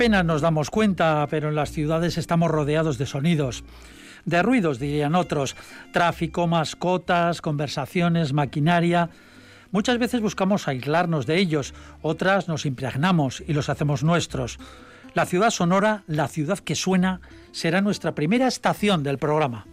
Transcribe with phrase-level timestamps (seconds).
[0.00, 3.64] Apenas nos damos cuenta, pero en las ciudades estamos rodeados de sonidos,
[4.24, 5.56] de ruidos, dirían otros,
[5.92, 9.10] tráfico, mascotas, conversaciones, maquinaria.
[9.72, 14.58] Muchas veces buscamos aislarnos de ellos, otras nos impregnamos y los hacemos nuestros.
[15.12, 17.20] La ciudad sonora, la ciudad que suena,
[17.52, 19.66] será nuestra primera estación del programa.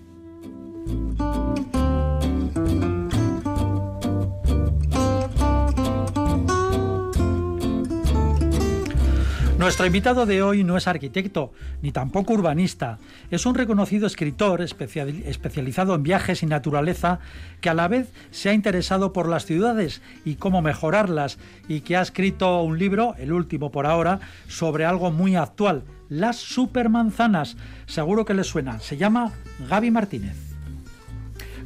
[9.58, 13.00] Nuestro invitado de hoy no es arquitecto, ni tampoco urbanista.
[13.32, 17.20] Es un reconocido escritor especializado en viajes y naturaleza
[17.60, 21.98] que a la vez se ha interesado por las ciudades y cómo mejorarlas y que
[21.98, 27.58] ha escrito un libro, el último por ahora, sobre algo muy actual, las supermanzanas.
[27.88, 28.80] Seguro que les suena.
[28.80, 29.34] Se llama
[29.68, 30.47] Gaby Martínez.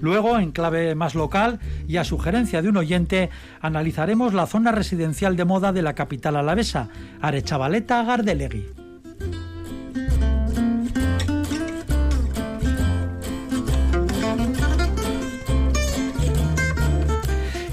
[0.01, 3.29] Luego, en clave más local y a sugerencia de un oyente,
[3.61, 6.89] analizaremos la zona residencial de moda de la capital alavesa,
[7.21, 8.80] Arechavaleta Gardelegui.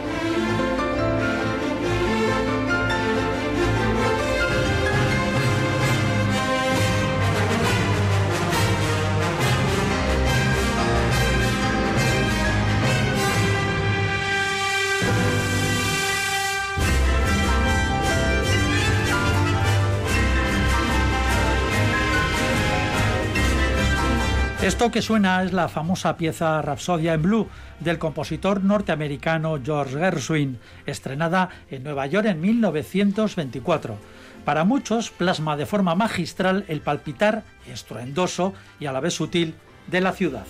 [24.61, 27.47] Esto que suena es la famosa pieza Rhapsodia en Blue
[27.79, 33.97] del compositor norteamericano George Gershwin, estrenada en Nueva York en 1924.
[34.43, 39.55] Para muchos plasma de forma magistral el palpitar estruendoso y a la vez sutil
[39.87, 40.45] de la ciudad.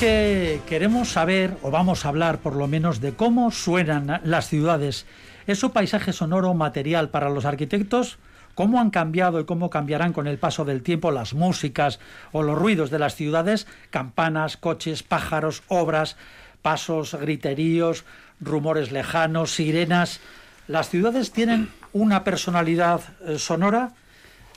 [0.00, 5.04] Que queremos saber, o vamos a hablar por lo menos, de cómo suenan las ciudades.
[5.46, 8.18] ¿Es paisaje sonoro material para los arquitectos?
[8.54, 12.00] ¿Cómo han cambiado y cómo cambiarán con el paso del tiempo las músicas
[12.32, 13.66] o los ruidos de las ciudades?
[13.90, 16.16] Campanas, coches, pájaros, obras,
[16.62, 18.06] pasos, griteríos,
[18.40, 20.20] rumores lejanos, sirenas.
[20.66, 23.92] ¿Las ciudades tienen una personalidad eh, sonora?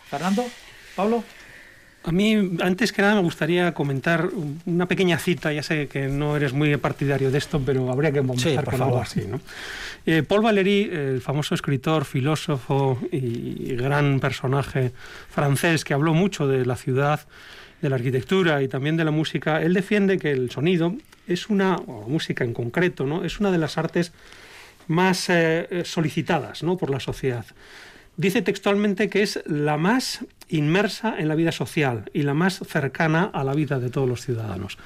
[0.09, 0.45] Fernando,
[0.95, 1.21] Pablo.
[2.05, 4.29] A mí, antes que nada, me gustaría comentar
[4.65, 5.53] una pequeña cita.
[5.53, 8.99] Ya sé que no eres muy partidario de esto, pero habría que empezar con algo
[8.99, 9.21] así.
[9.27, 9.39] ¿no?
[10.05, 14.91] Eh, Paul Valéry, el famoso escritor, filósofo y gran personaje
[15.29, 17.21] francés que habló mucho de la ciudad,
[17.81, 20.95] de la arquitectura y también de la música, él defiende que el sonido
[21.27, 23.23] es una, o música en concreto, ¿no?
[23.23, 24.13] es una de las artes
[24.87, 26.77] más eh, solicitadas ¿no?
[26.77, 27.45] por la sociedad
[28.17, 33.23] dice textualmente que es la más inmersa en la vida social y la más cercana
[33.33, 34.77] a la vida de todos los ciudadanos.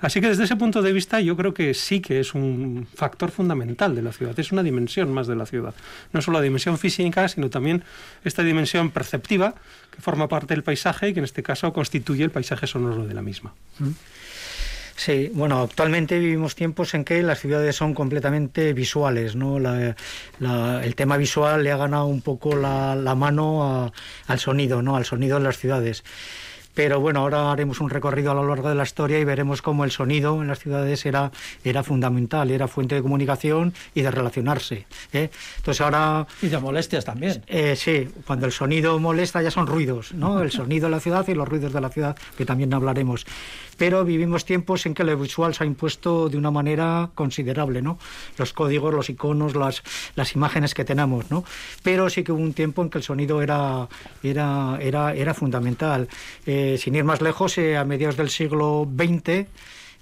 [0.00, 3.30] Así que desde ese punto de vista yo creo que sí que es un factor
[3.30, 5.74] fundamental de la ciudad, es una dimensión más de la ciudad.
[6.12, 7.82] No solo la dimensión física, sino también
[8.24, 9.54] esta dimensión perceptiva
[9.90, 13.14] que forma parte del paisaje y que en este caso constituye el paisaje sonoro de
[13.14, 13.54] la misma.
[14.96, 19.58] Sí, bueno, actualmente vivimos tiempos en que las ciudades son completamente visuales, ¿no?
[19.58, 23.92] el tema visual le ha ganado un poco la, mano
[24.26, 24.96] al sonido, ¿no?
[24.96, 26.02] Al sonido en las ciudades.
[26.76, 29.84] Pero bueno, ahora haremos un recorrido a lo largo de la historia y veremos cómo
[29.84, 31.32] el sonido en las ciudades era,
[31.64, 34.86] era fundamental, era fuente de comunicación y de relacionarse.
[35.14, 35.30] ¿eh?
[35.56, 36.26] Entonces ahora...
[36.42, 37.42] Y de molestias también.
[37.46, 40.42] Eh, sí, cuando el sonido molesta ya son ruidos, ¿no?
[40.42, 43.24] El sonido de la ciudad y los ruidos de la ciudad, que también hablaremos
[43.76, 47.98] pero vivimos tiempos en que lo visual se ha impuesto de una manera considerable, ¿no?
[48.38, 49.82] Los códigos, los iconos, las,
[50.14, 51.44] las imágenes que tenemos, ¿no?
[51.82, 53.88] Pero sí que hubo un tiempo en que el sonido era,
[54.22, 56.08] era, era, era fundamental.
[56.46, 59.46] Eh, sin ir más lejos, eh, a mediados del siglo XX,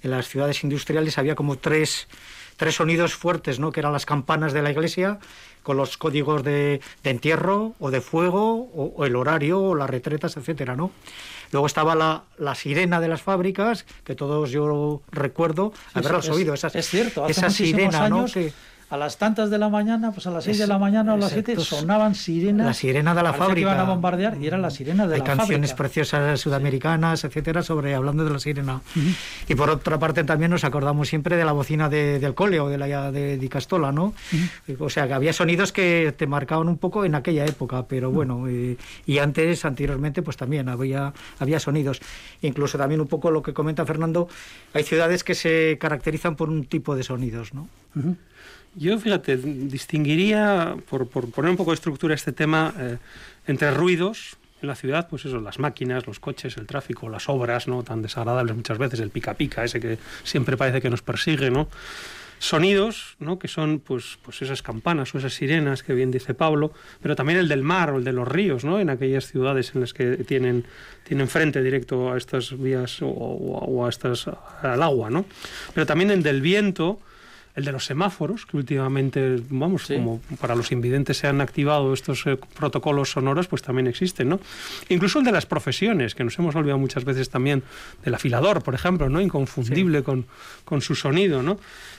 [0.03, 2.07] en las ciudades industriales había como tres,
[2.57, 3.71] tres sonidos fuertes, ¿no?
[3.71, 5.19] Que eran las campanas de la iglesia,
[5.65, 9.89] con los códigos de, de entierro o de fuego, o, o, el horario, o las
[9.89, 10.91] retretas, etcétera, ¿no?
[11.51, 16.53] Luego estaba la, la sirena de las fábricas, que todos yo recuerdo haberlas oído.
[16.53, 18.25] Esas, es cierto, esa sirena, ¿no?
[18.25, 18.53] Que,
[18.95, 21.19] a las tantas de la mañana, pues a las 6 de la mañana o a
[21.19, 22.65] las 7 sonaban sirenas.
[22.65, 23.55] La sirena de la fábrica.
[23.55, 25.31] Que iban a bombardear y era la sirena de Hay la fábrica.
[25.31, 28.81] Hay canciones preciosas sudamericanas, etcétera, sobre hablando de la sirena.
[29.47, 32.69] Y por otra parte también nos acordamos siempre de la bocina de, del cole o
[32.69, 34.13] de la de Di Castola, ¿no?
[34.79, 38.49] O sea, que había sonidos que te marcaban un poco en aquella época, pero bueno,
[38.49, 42.01] y, y, antes, anteriormente, pues también había, había sonidos.
[42.41, 44.27] Incluso también un poco lo que comenta Fernando,
[44.73, 47.67] hay ciudades que se caracterizan por un tipo de sonidos, ¿no?
[48.77, 52.97] Yo, fíjate, distinguiría, por, por, poner un poco de estructura a este tema, eh,
[53.47, 57.67] entre ruidos en la ciudad, pues eso, las máquinas, los coches, el tráfico, las obras,
[57.67, 57.83] ¿no?
[57.83, 61.69] Tan desagradables muchas veces, el pica pica, ese que siempre parece que nos persigue, ¿no?
[62.39, 63.39] Sonidos, ¿no?
[63.39, 67.39] Que son, pues, pues esas campanas o esas sirenas que bien dice Pablo, pero también
[67.39, 68.79] el del mar o el de los ríos, ¿no?
[68.81, 70.65] En aquellas ciudades en las que tienen,
[71.05, 74.27] tienen frente directo a estas vías o, o a estas,
[74.61, 75.25] al agua, ¿no?
[75.73, 76.99] Pero también el del viento,
[77.55, 79.95] el de los semáforos, que últimamente, vamos, sí.
[79.95, 84.39] como para los invidentes se han activado estos eh, protocolos sonoros, pues también existen, ¿no?
[84.89, 87.63] Incluso el de las profesiones, que nos hemos olvidado muchas veces también
[88.03, 89.21] del afilador, por ejemplo, ¿no?
[89.21, 90.03] Inconfundible sí.
[90.03, 90.25] con,
[90.65, 91.57] con su sonido, ¿no?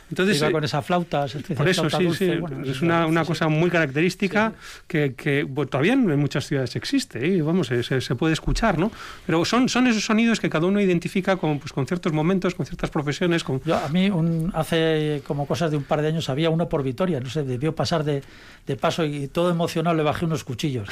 [0.08, 1.26] Entonces, Iba con esa flauta,
[1.56, 4.52] por eso sí, dulce, sí, bueno, es una, una cosa muy característica
[4.86, 8.92] que, que bueno, todavía en muchas ciudades existe, y vamos, se, se, puede escuchar, ¿no?
[9.26, 12.66] Pero son, son esos sonidos que cada uno identifica con, pues, con ciertos momentos, con
[12.66, 13.42] ciertas profesiones.
[13.42, 13.60] Con...
[13.64, 16.82] Yo, a mí un, hace como cosas de un par de años había uno por
[16.82, 18.22] Vitoria, no sé, debió pasar de,
[18.66, 20.88] de paso y todo emocionado le bajé unos cuchillos,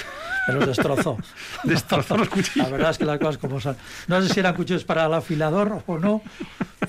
[0.49, 1.17] me los destrozó.
[1.65, 2.69] destrozó los cuchillos.
[2.69, 3.77] La verdad es que las cosas como son.
[4.09, 6.23] No sé si eran cuchillos para el afilador o no,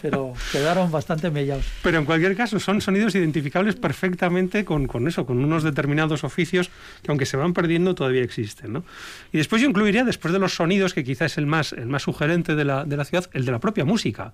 [0.01, 1.65] pero quedaron bastante mellados.
[1.81, 6.69] Pero en cualquier caso son sonidos identificables perfectamente con, con, eso, con unos determinados oficios
[7.03, 8.71] que aunque se van perdiendo todavía existen.
[8.71, 8.85] ¿no?
[9.33, 12.03] Y después yo incluiría, después de los sonidos, que quizás es el más, el más
[12.03, 14.31] sugerente de la, de la ciudad, el de la propia música.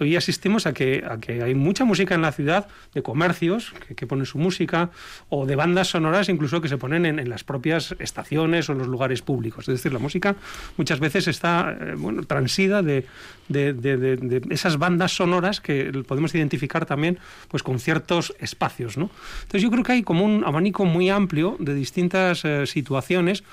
[0.00, 3.94] Hoy asistimos a que, a que hay mucha música en la ciudad, de comercios que,
[3.94, 4.90] que ponen su música,
[5.30, 8.78] o de bandas sonoras incluso que se ponen en, en, las propias estaciones o en
[8.78, 9.66] los lugares públicos.
[9.66, 10.36] Es decir, la música
[10.76, 13.06] muchas veces está eh, bueno, transida de,
[13.48, 17.18] de, esas bandas sonoras que podemos identificar también
[17.48, 18.96] pues con ciertos espacios.
[18.96, 19.10] ¿no?
[19.42, 23.44] Entonces yo creo que hay como un abanico muy amplio de distintas eh, situaciones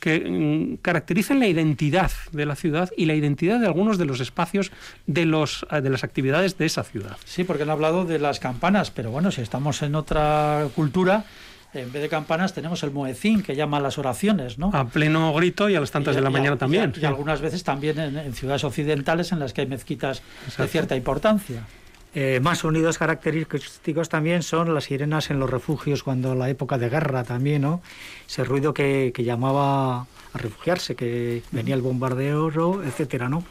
[0.00, 4.20] que mm, caracterizan la identidad de la ciudad y la identidad de algunos de los
[4.20, 4.72] espacios
[5.06, 7.16] de, los, eh, de las actividades de esa ciudad.
[7.24, 11.24] Sí, porque han hablado de las campanas, pero bueno, si estamos en otra cultura,
[11.72, 14.70] en vez de campanas tenemos el muecín que llama las oraciones, ¿no?
[14.74, 16.92] A pleno grito y a las tantas y, de la y, mañana también.
[16.96, 20.62] Y, y, algunas veces también en, en, ciudades occidentales en las que hay mezquitas Exacto.
[20.62, 21.64] de cierta importancia.
[22.12, 26.88] Eh, más sonidos característicos también son las sirenas en los refugios cuando la época de
[26.88, 27.82] guerra también, ¿no?
[28.28, 33.44] Ese ruido que, que llamaba a refugiarse, que venía el bombardeo, etcétera, ¿no?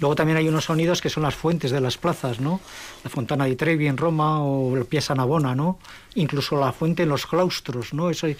[0.00, 2.60] Luego también hay unos sonidos que son las fuentes de las plazas, ¿no?
[3.04, 5.78] La Fontana di Trevi en Roma o el Piazza Navona, ¿no?
[6.14, 8.10] Incluso la fuente en los claustros, ¿no?
[8.10, 8.36] Ese,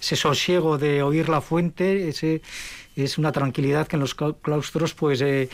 [0.00, 2.42] ese sosiego de oír la fuente, ese,
[2.96, 5.48] es una tranquilidad que en los claustros pues eh,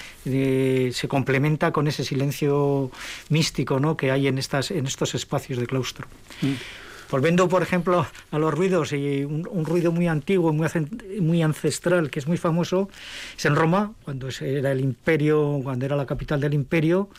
[0.93, 2.91] se complementa con ese silencio
[3.29, 3.97] místico ¿no?
[3.97, 6.07] que hay en, estas, en estos espacios de claustro.
[6.41, 6.53] Mm.
[7.13, 10.67] Volviendo, por ejemplo, a los ruidos, y un, ruido muy antiguo, muy,
[11.21, 12.89] muy, ancestral, que es muy famoso,
[13.37, 17.11] es en Roma, cuando era el imperio, cuando era la capital del imperio,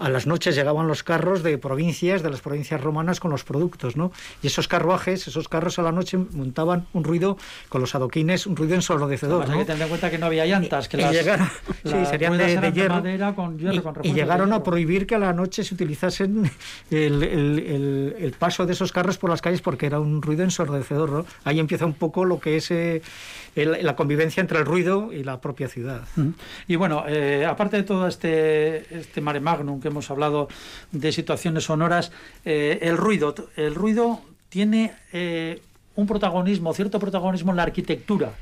[0.00, 3.96] a las noches llegaban los carros de provincias, de las provincias romanas, con los productos,
[3.96, 4.12] ¿no?
[4.42, 8.56] Y esos carruajes, esos carros a la noche montaban un ruido con los adoquines, un
[8.56, 9.48] ruido ensordecedor.
[9.48, 9.52] ¿no?
[9.52, 11.48] Hay que tener en cuenta que no había llantas, que las, y llegaron,
[11.84, 13.00] las sí, serían de, de, hierro.
[13.02, 16.50] De con hierro y, con y, llegaron a prohibir que a la noche se utilizasen
[16.90, 20.42] el, el, el, el, paso de esos carros por las calles porque era un ruido
[20.42, 21.26] ensordecedor, ¿no?
[21.44, 23.02] Ahí empieza un poco lo que es eh,
[23.54, 26.02] la convivencia entre el ruido y la propia ciudad.
[26.66, 30.48] Y bueno, eh, aparte de todo este, este mare magnum aunque hemos hablado
[30.92, 32.12] de situaciones sonoras,
[32.44, 35.60] eh, el ruido, el ruido tiene eh,
[35.96, 38.32] un protagonismo, cierto protagonismo en la arquitectura.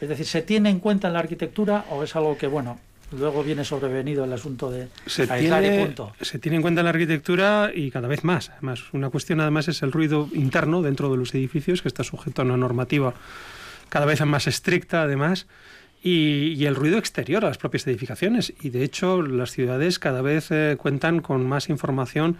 [0.00, 2.78] Es decir, ¿se tiene en cuenta en la arquitectura o es algo que, bueno,
[3.12, 7.70] luego viene sobrevenido el asunto de se tiene, Se tiene en cuenta en la arquitectura
[7.74, 8.50] y cada vez más.
[8.50, 12.42] Además, una cuestión además es el ruido interno dentro de los edificios, que está sujeto
[12.42, 13.14] a una normativa
[13.88, 15.46] cada vez más estricta, además.
[16.02, 18.52] Y, el ruido exterior a las propias edificaciones.
[18.62, 22.38] Y de hecho, las ciudades cada vez eh, cuentan con más información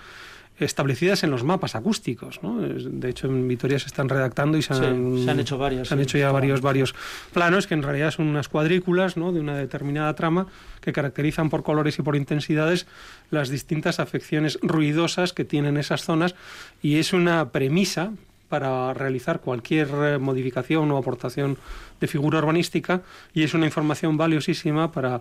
[0.61, 2.43] establecidas en los mapas acústicos.
[2.43, 2.61] ¿no?
[2.61, 5.89] De hecho, en Vitoria se están redactando y se han, hecho varios.
[5.89, 6.95] Se han hecho ya varios, varios
[7.33, 9.33] planos que en realidad son unas cuadrículas ¿no?
[9.33, 10.47] de una determinada trama
[10.81, 12.87] que caracterizan por colores y por intensidades
[13.31, 16.35] las distintas afecciones ruidosas que tienen esas zonas
[16.83, 18.13] y es una premisa
[18.49, 21.57] para realizar cualquier eh, modificación o aportación
[22.01, 23.03] de figura urbanística
[23.35, 25.21] y es una información valiosísima para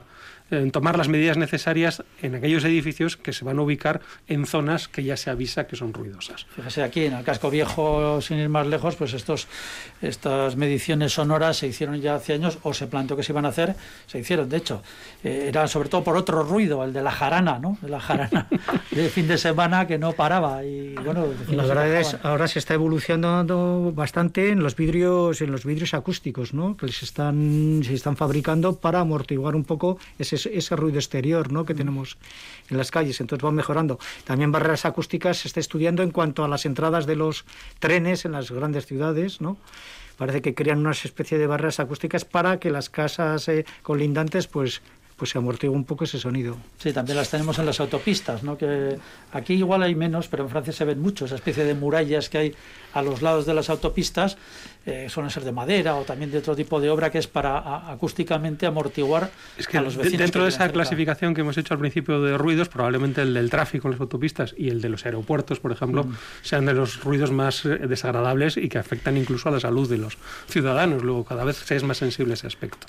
[0.49, 4.87] en tomar las medidas necesarias en aquellos edificios que se van a ubicar en zonas
[4.87, 6.45] que ya se avisa que son ruidosas.
[6.55, 9.47] Fíjese aquí en el casco viejo, sin ir más lejos, pues estos,
[10.01, 13.49] estas mediciones sonoras se hicieron ya hace años o se planteó que se iban a
[13.49, 14.81] hacer, se hicieron, de hecho,
[15.23, 17.77] eh, era sobre todo por otro ruido, el de la jarana, ¿no?
[17.81, 18.47] De la jarana
[18.91, 22.73] de fin de semana que no paraba y bueno, la verdad es ahora se está
[22.73, 26.66] evolucionando bastante en los vidrios, en los vidrios acústicos, ¿no?
[26.75, 31.65] Que se están se están fabricando para amortiguar un poco ese ese, ruido exterior ¿no?
[31.65, 31.77] que mm.
[31.77, 32.17] tenemos
[32.69, 33.21] en las calles.
[33.21, 33.99] Entonces va mejorando.
[34.25, 37.45] También barreras acústicas se está estudiando en cuanto a las entradas de los
[37.79, 39.57] trenes en las grandes ciudades, ¿no?
[40.17, 44.81] Parece que crean una especie de barreras acústicas para que las casas eh, colindantes pues
[45.17, 46.57] pues se amortigua un poco ese sonido.
[46.77, 48.57] Sí, también las tenemos en las autopistas, ¿no?
[48.57, 48.97] que
[49.33, 52.37] aquí igual hay menos, pero en Francia se ven mucho, esa especie de murallas que
[52.37, 52.55] hay
[52.93, 54.37] a los lados de las autopistas,
[54.85, 57.91] eh, suelen ser de madera o también de otro tipo de obra que es para
[57.91, 60.19] acústicamente amortiguar es que a los vecinos.
[60.19, 63.87] Dentro de esa clasificación que hemos hecho al principio de ruidos, probablemente el del tráfico
[63.87, 66.15] en las autopistas y el de los aeropuertos, por ejemplo, mm.
[66.41, 69.97] sean de los ruidos más eh, desagradables y que afectan incluso a la salud de
[69.97, 71.03] los ciudadanos.
[71.03, 72.87] Luego cada vez se es más sensible ese aspecto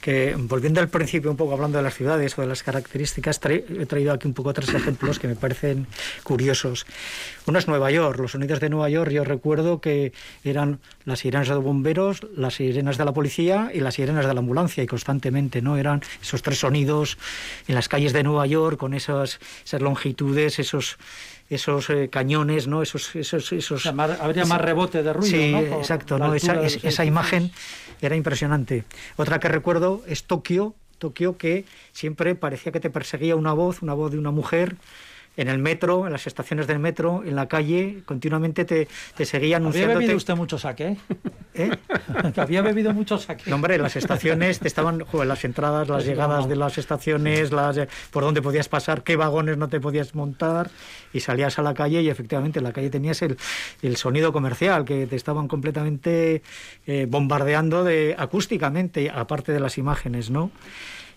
[0.00, 3.86] que volviendo al principio un poco hablando de las ciudades o de las características, he
[3.86, 5.86] traído aquí un poco tres ejemplos que me parecen
[6.22, 6.86] curiosos.
[7.46, 10.12] Uno es Nueva York, los sonidos de Nueva York, yo recuerdo que
[10.44, 14.40] eran las sirenas de bomberos, las sirenas de la policía y las sirenas de la
[14.40, 15.76] ambulancia y constantemente, ¿no?
[15.76, 17.18] Eran esos tres sonidos
[17.66, 20.98] en las calles de Nueva York con esas, esas longitudes, esos
[21.48, 22.82] esos eh, cañones, ¿no?
[22.82, 26.34] Esos, esos, esos habría más rebote de ruido, sí, exacto, ¿no?
[26.34, 27.50] Esa, esa imagen
[28.00, 28.84] era impresionante.
[29.16, 33.94] Otra que recuerdo es Tokio, Tokio que siempre parecía que te perseguía una voz, una
[33.94, 34.76] voz de una mujer
[35.38, 39.58] en el metro, en las estaciones del metro, en la calle, continuamente te, te seguía
[39.58, 39.92] anunciando.
[39.92, 40.96] ¿Había bebido usted mucho saque?
[41.54, 41.70] ¿Eh?
[42.36, 43.48] ¿Había bebido mucho saque?
[43.48, 47.78] No, hombre, las estaciones te estaban, joder, las entradas, las llegadas de las estaciones, las,
[48.10, 50.70] por dónde podías pasar, qué vagones no te podías montar,
[51.12, 53.38] y salías a la calle y efectivamente en la calle tenías el,
[53.82, 56.42] el sonido comercial, que te estaban completamente
[56.88, 60.50] eh, bombardeando de, acústicamente, aparte de las imágenes, ¿no?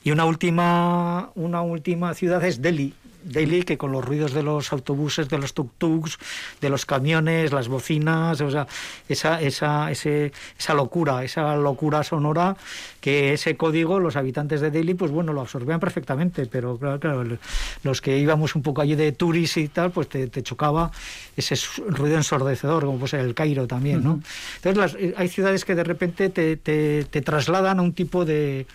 [0.03, 4.71] Y una última, una última ciudad es Delhi, Daily que con los ruidos de los
[4.73, 6.17] autobuses, de los tuk-tuks,
[6.59, 8.67] de los camiones, las bocinas, o sea,
[9.07, 12.55] esa, esa, ese, esa locura, esa locura sonora
[12.99, 17.23] que ese código los habitantes de Delhi, pues bueno, lo absorbían perfectamente, pero claro, claro
[17.83, 20.91] los que íbamos un poco allí de turis y tal, pues te, chocaba
[21.35, 21.55] ese
[21.87, 24.21] ruido ensordecedor, como puede ser el Cairo también, ¿no?
[24.63, 28.65] Entonces hay ciudades que de repente te, te, te trasladan a un tipo de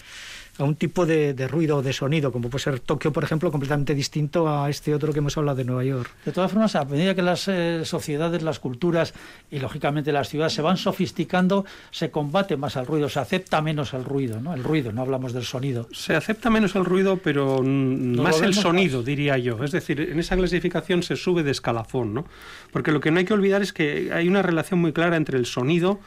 [0.58, 3.94] a un tipo de, ruido o de sonido, como puede ser Tokio, por ejemplo, completamente
[3.94, 6.10] distinto a este otro que hemos hablado de Nueva York.
[6.24, 9.12] De todas formas, a medida que las eh, sociedades, las culturas
[9.50, 13.92] y, lógicamente, las ciudades se van sofisticando, se combate más al ruido, se acepta menos
[13.92, 14.54] el ruido, ¿no?
[14.54, 15.88] El ruido, no hablamos del sonido.
[15.92, 19.62] Se acepta menos el ruido, pero más el sonido, diría yo.
[19.62, 22.24] Es decir, en esa clasificación se sube de escalafón, ¿no?
[22.72, 25.38] Porque lo que no hay que olvidar es que hay una relación muy clara entre
[25.38, 26.00] el sonido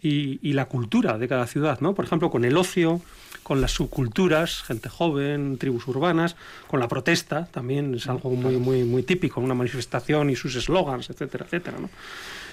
[0.00, 1.94] y, y la cultura de cada ciudad, ¿no?
[1.94, 3.00] Por ejemplo, con el ocio
[3.46, 6.34] con las subculturas, gente joven, tribus urbanas,
[6.66, 11.10] con la protesta, también es algo muy, muy, muy típico, una manifestación y sus eslogans,
[11.10, 11.78] etcétera, etcétera.
[11.78, 11.88] ¿no?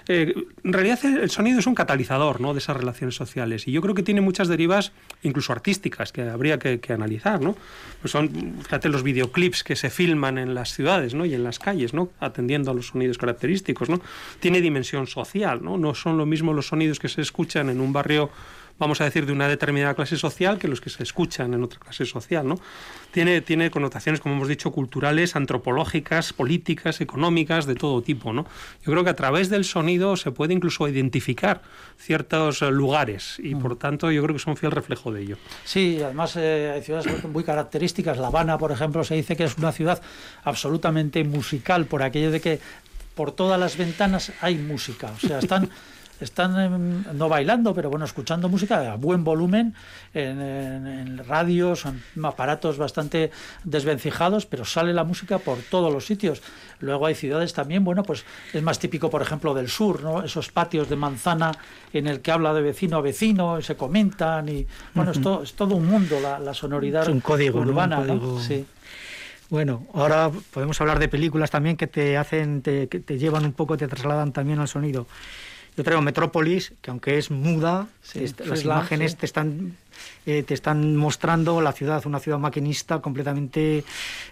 [0.08, 2.54] Eh, en realidad el sonido es un catalizador ¿no?
[2.54, 4.92] de esas relaciones sociales y yo creo que tiene muchas derivas,
[5.24, 7.42] incluso artísticas, que habría que, analizar.
[7.42, 7.56] ¿no?
[8.00, 8.30] Pues son,
[8.62, 11.26] fíjate, los videoclips que se filman en las ciudades ¿no?
[11.26, 12.10] y en las calles, ¿no?
[12.20, 13.90] atendiendo a los sonidos característicos.
[13.90, 14.00] ¿no?
[14.40, 15.76] Tiene dimensión social, ¿no?
[15.80, 18.30] no son lo mismo los sonidos que se escuchan en un barrio
[18.84, 21.80] vamos a decir, de una determinada clase social que los que se escuchan en otra
[21.80, 22.60] clase social, ¿no?
[23.12, 28.46] Tiene, tiene connotaciones, como hemos dicho, culturales, antropológicas, políticas, económicas, de todo tipo, ¿no?
[28.86, 31.62] Yo creo que a través del sonido se puede incluso identificar
[31.98, 35.38] ciertos lugares y, por tanto, yo creo que son fiel reflejo de ello.
[35.64, 38.18] Sí, además eh, hay ciudades muy características.
[38.18, 40.02] La Habana, por ejemplo, se dice que es una ciudad
[40.44, 42.60] absolutamente musical por aquello de que
[43.16, 45.12] por todas las ventanas hay música.
[45.16, 45.70] O sea, están
[46.20, 49.74] están no bailando, pero bueno, escuchando música a buen volumen
[50.14, 53.32] en, radios, en aparatos bastante
[53.64, 56.42] desvencijados, pero sale la música por todos los sitios.
[56.80, 60.24] Luego hay ciudades también, bueno, pues es más típico, por ejemplo, del sur, ¿no?
[60.24, 61.52] Esos patios de manzana
[61.94, 65.76] en el que habla de vecino a vecino y se comentan y bueno, es, todo,
[65.76, 68.04] un mundo la, sonoridad un código, urbana,
[68.40, 68.66] Sí.
[69.50, 73.54] Bueno, ahora podemos hablar de películas también que te hacen, te, que te llevan un
[73.54, 75.06] poco, te trasladan también al sonido.
[75.76, 77.88] Yo traigo Metrópolis, que aunque es muda,
[78.46, 79.76] las imágenes te están
[80.26, 83.84] eh, te están mostrando la ciudad, una ciudad maquinista completamente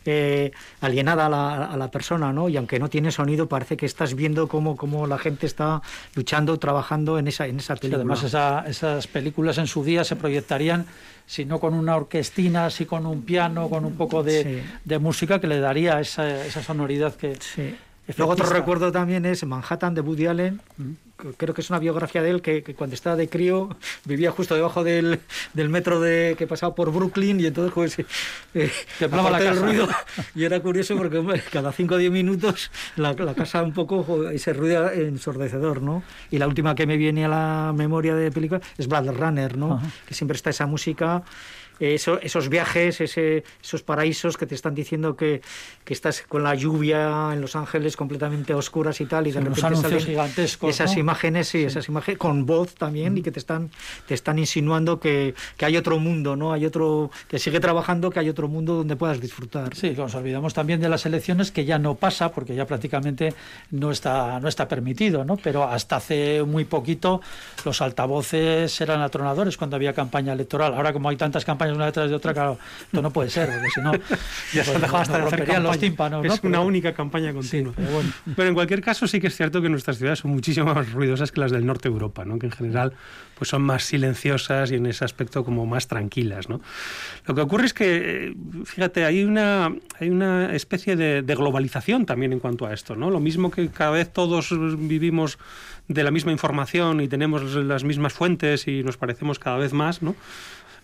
[0.06, 2.48] eh, alienada a la, persona, ¿no?
[2.48, 5.82] Y aunque no tiene sonido, parece que estás viendo cómo, cómo la gente está
[6.16, 8.16] luchando, trabajando en esa, en esa película.
[8.16, 10.86] además, esas películas en su día se proyectarían,
[11.26, 14.64] si no con una orquestina, si con un piano, con un poco de,
[15.00, 17.38] música que le daría esa, esa sonoridad que...
[18.18, 22.22] Luego otro recuerdo también es Manhattan de Woody Allen, mm creo que es una biografía
[22.22, 23.70] de él que, cuando estaba de crío
[24.06, 25.20] vivía justo debajo del,
[25.54, 28.00] del, metro de que pasaba por Brooklyn y entonces pues
[28.54, 29.54] eh, la casa.
[29.54, 29.88] ruido
[30.36, 34.54] y era curioso porque cada 5 o 10 minutos la, la, casa un poco ese
[34.54, 36.04] ruido ensordecedor ¿no?
[36.30, 39.82] y la última que me viene a la memoria de película es Blade Runner ¿no?
[40.06, 41.24] que siempre está esa música
[41.82, 45.42] esos viajes, ese, esos paraísos que te están diciendo que,
[45.84, 49.62] que, estás con la lluvia en Los Ángeles completamente oscuras y tal, y de repente
[49.62, 53.72] salen gigantescos, esas imágenes, sí, esas imágenes con voz también, y que te están,
[54.08, 56.54] te están insinuando que, que, hay otro mundo, ¿no?
[56.54, 59.76] Hay otro, que sigue trabajando, que hay otro mundo donde puedas disfrutar.
[59.76, 63.34] Sí, nos olvidamos también de las elecciones, que ya no pasa, porque ya prácticamente
[63.72, 65.38] no está, no está permitido, ¿no?
[65.38, 67.22] Pero hasta hace muy poquito
[67.66, 70.74] los altavoces eran atronadores cuando había campaña electoral.
[70.74, 73.70] Ahora como hay tantas campañas una detrás de otra, claro, esto no puede ser, porque
[73.70, 73.92] si no,
[74.54, 76.26] ya se pues, hasta romperían los tímpanos.
[76.26, 77.74] Es una única campaña continua.
[78.36, 81.32] pero, en cualquier caso sí que es cierto que nuestras ciudades son muchísimo más ruidosas
[81.32, 82.40] que las del norte de Europa, ¿no?
[82.40, 82.94] que en general
[83.36, 86.48] pues son más silenciosas y en ese aspecto como más tranquilas.
[86.48, 86.62] ¿no?
[87.26, 92.34] Lo que ocurre es que, fíjate, hay una, hay una especie de, de globalización también
[92.34, 92.96] en cuanto a esto.
[92.96, 93.10] ¿no?
[93.10, 95.40] Lo mismo que cada vez todos vivimos
[95.88, 100.02] de la misma información y tenemos las mismas fuentes y nos parecemos cada vez más,
[100.02, 100.16] ¿no?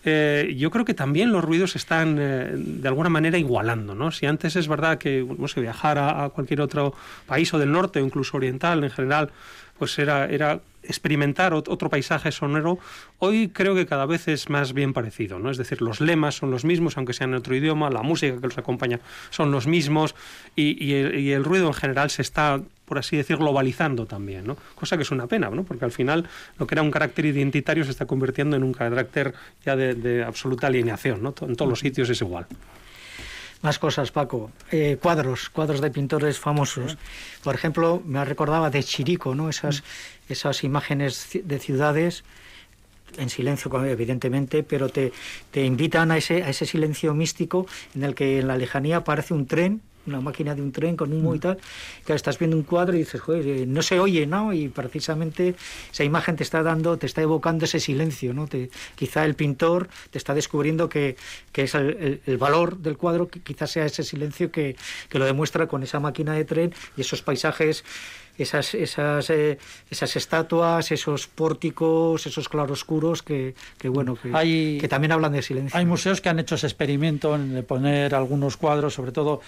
[0.10, 3.94] Eh, yo creo que también los ruidos están eh, de alguna manera igualando.
[3.94, 4.10] ¿no?
[4.10, 6.94] Si antes es verdad que no sé, viajar a, cualquier otro
[7.26, 9.32] país o del norte o incluso oriental en general,
[9.78, 12.80] pues era, era experimentar otro paisaje sonoro,
[13.20, 15.52] hoy creo que cada vez es más bien parecido, ¿no?
[15.52, 18.48] Es decir, los lemas son los mismos, aunque sean en otro idioma, la música que
[18.48, 20.16] los acompaña son los mismos
[20.56, 24.58] y, el, ruido en general se está, por así decir, globalizando también, ¿no?
[24.76, 25.64] Cosa que es una pena, ¿no?
[25.64, 29.34] Porque al final lo que era un carácter identitario se está convirtiendo en un carácter
[29.66, 31.34] ya de, absoluta alineación, ¿no?
[31.42, 32.48] En todos los sitios es igual.
[33.68, 34.50] Más cosas, Paco.
[34.72, 36.98] Eh, cuadros, cuadros de pintores famosos.
[37.44, 39.50] Por ejemplo, me recordaba de Chirico, ¿no?
[39.50, 39.84] Esas,
[40.30, 42.24] esas imágenes de ciudades
[43.18, 45.12] en silencio, evidentemente, pero te,
[45.52, 49.34] te invitan a ese, a ese silencio místico en el que en la lejanía aparece
[49.34, 51.42] un tren una máquina de un tren con humo y mm.
[51.42, 51.58] tal,
[52.06, 54.54] que estás viendo un cuadro y dices, joder, eh, no se oye, ¿no?
[54.54, 55.56] Y precisamente
[55.92, 58.48] esa imagen te está dando, te está evocando ese silencio, ¿no?
[58.48, 61.16] Te, quizá el pintor te está descubriendo que,
[61.52, 64.76] que es el, el, valor del cuadro, que quizás sea ese silencio que,
[65.10, 67.84] que lo demuestra con esa máquina de tren y esos paisajes
[68.38, 69.58] esas, esas, eh,
[69.90, 75.78] esas estatuas, esos pórticos, esos claroscuros que, que bueno, que, que también hablan de silencio.
[75.78, 79.42] Hay museos que han hecho ese experimento en poner algunos cuadros, sobre todo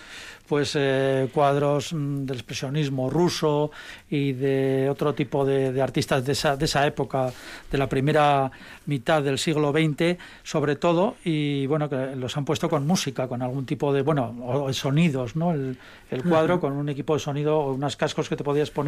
[0.49, 3.69] pues eh, cuadros mm, del expresionismo ruso
[4.09, 7.31] y de otro tipo de, artistas de esa, de esa, época,
[7.71, 8.51] de la primera
[8.87, 13.43] mitad del siglo XX, sobre todo, y bueno, que los han puesto con música, con
[13.43, 15.53] algún tipo de, bueno, sonidos, ¿no?
[15.53, 15.77] El,
[16.09, 18.78] el cuadro con un equipo de sonido o unos cascos que te podías poner,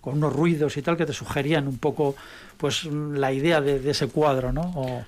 [0.00, 2.14] con unos ruidos y tal, que te sugerían un poco,
[2.56, 4.72] pues, la idea de, ese cuadro, ¿no?
[4.74, 5.04] O,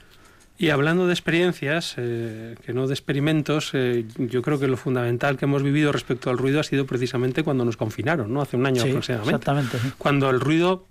[0.61, 5.37] y hablando de experiencias, eh, que no de experimentos, eh, yo creo que lo fundamental
[5.39, 8.43] que hemos vivido respecto al ruido ha sido precisamente cuando nos confinaron, ¿no?
[8.43, 9.37] Hace un año aproximadamente.
[9.37, 9.79] Exactamente.
[9.99, 10.85] Cuando el ruido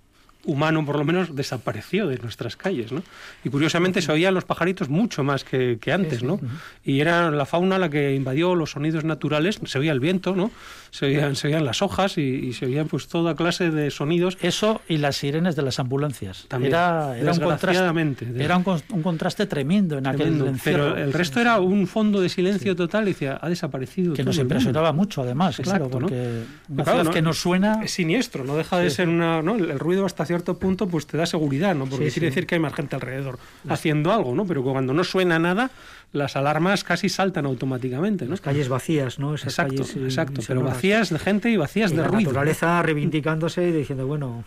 [0.44, 3.02] humano por lo menos desapareció de nuestras calles, ¿no?
[3.44, 6.40] Y curiosamente se oían los pajaritos mucho más que, antes, ¿no?
[6.84, 10.50] Y era la fauna la que invadió los sonidos naturales, se oía el viento, ¿no?
[10.90, 14.38] Se oían, se oían las hojas y, se oían pues toda clase de sonidos.
[14.40, 16.46] Eso y las sirenes de las ambulancias.
[16.48, 21.86] También, era, un contraste, era un, contraste tremendo en aquel Pero el resto era un
[21.86, 24.14] fondo de silencio total y decía, ha desaparecido.
[24.14, 27.82] Que nos impresionaba mucho además, claro, porque una que nos suena...
[27.82, 29.42] Es siniestro, no deja de ser una...
[29.42, 29.56] ¿no?
[29.56, 31.86] El ruido hasta cierto punto pues te da seguridad, ¿no?
[31.86, 34.46] Porque quiere decir que hay más gente alrededor haciendo algo, ¿no?
[34.46, 35.70] Pero cuando no suena nada,
[36.12, 38.32] las alarmas casi saltan automáticamente, ¿no?
[38.32, 39.34] Las calles vacías, ¿no?
[39.34, 42.32] exacto, exacto, pero vacías de gente y vacías de la ruido.
[42.32, 44.44] La naturaleza reivindicándose y diciendo, bueno...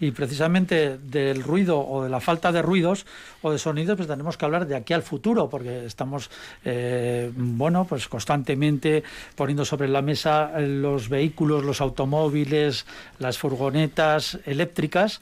[0.00, 3.06] Y precisamente del ruido o de la falta de ruidos
[3.42, 6.30] o de sonidos, pues tenemos que hablar de aquí al futuro, porque estamos,
[6.64, 9.04] eh, bueno, pues constantemente
[9.36, 12.86] poniendo sobre la mesa los vehículos, los automóviles,
[13.18, 15.20] las furgonetas eléctricas,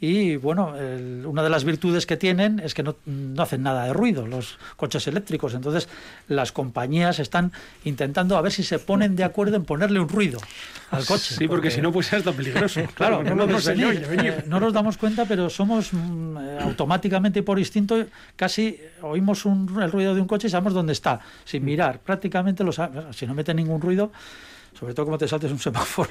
[0.00, 0.74] y bueno,
[1.26, 2.96] una de las virtudes que tienen es que no,
[3.36, 5.52] hacen nada de ruido los coches eléctricos.
[5.52, 5.88] Entonces
[6.26, 7.52] las compañías están
[7.84, 10.40] intentando a ver si se ponen de acuerdo en ponerle un ruido
[10.90, 11.34] al coche.
[11.34, 12.80] Sí, porque, si no puede ser tan peligroso.
[12.94, 18.06] claro, no, eh, no, nos damos cuenta, pero somos mm, eh, automáticamente y por instinto
[18.36, 22.00] casi oímos el ruido de un coche y sabemos dónde está, sin mirar.
[22.00, 22.72] Prácticamente lo
[23.12, 24.12] Si no mete ningún ruido,
[24.78, 26.08] sobre todo como te saltes un semáforo.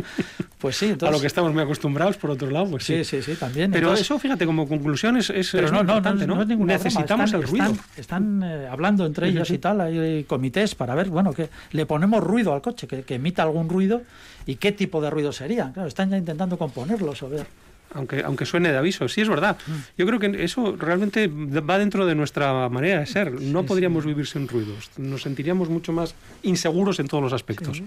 [0.58, 1.08] pues sí, entonces...
[1.08, 3.04] A lo que estamos muy acostumbrados, por otro lado, pues sí.
[3.04, 3.70] Sí, sí, también.
[3.70, 7.32] Pero eso, fíjate, como conclusión es, es, Pero no, no, no, no, es ninguna Necesitamos
[7.32, 7.72] el ruido.
[7.96, 12.22] Están, eh, hablando entre ellos y tal, hay comités para ver, bueno, que le ponemos
[12.22, 14.02] ruido al coche, que, que emita algún ruido
[14.46, 15.72] y qué tipo de ruido sería.
[15.72, 17.46] Claro, están ya intentando componerlos o ver
[17.94, 19.08] aunque, aunque suene de aviso.
[19.08, 19.56] Sí, es verdad.
[19.66, 19.72] Mm.
[19.98, 23.40] Yo creo que eso realmente va dentro de nuestra manera de ser.
[23.40, 24.90] No podríamos vivir sin ruidos.
[24.96, 27.82] Nos sentiríamos mucho más inseguros en todos los aspectos.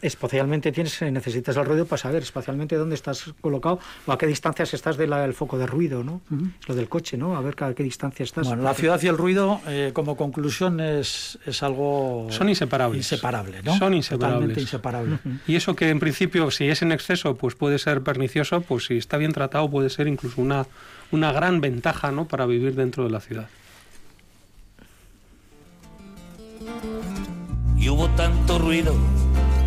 [0.00, 4.74] espacialmente tienes, necesitas el ruido para saber espacialmente dónde estás colocado o a qué distancias
[4.74, 6.22] estás del foco de ruido, ¿no?
[6.66, 7.36] Lo del coche, ¿no?
[7.36, 8.48] A ver a qué distancia estás.
[8.48, 12.26] Bueno, la ciudad y el ruido, eh, como conclusión, es, es algo...
[12.30, 12.98] Son inseparables.
[12.98, 13.76] Inseparable, ¿no?
[13.76, 14.56] Son inseparables.
[14.56, 15.18] Totalmente inseparable.
[15.46, 18.96] Y eso que en principio, si es en exceso, pues puede ser pernicioso, pues si
[18.96, 20.66] está bien tratado puede ser incluso una,
[21.10, 22.26] una gran ventaja ¿no?
[22.26, 23.48] para vivir dentro de la ciudad.
[27.76, 28.94] Y hubo tanto ruido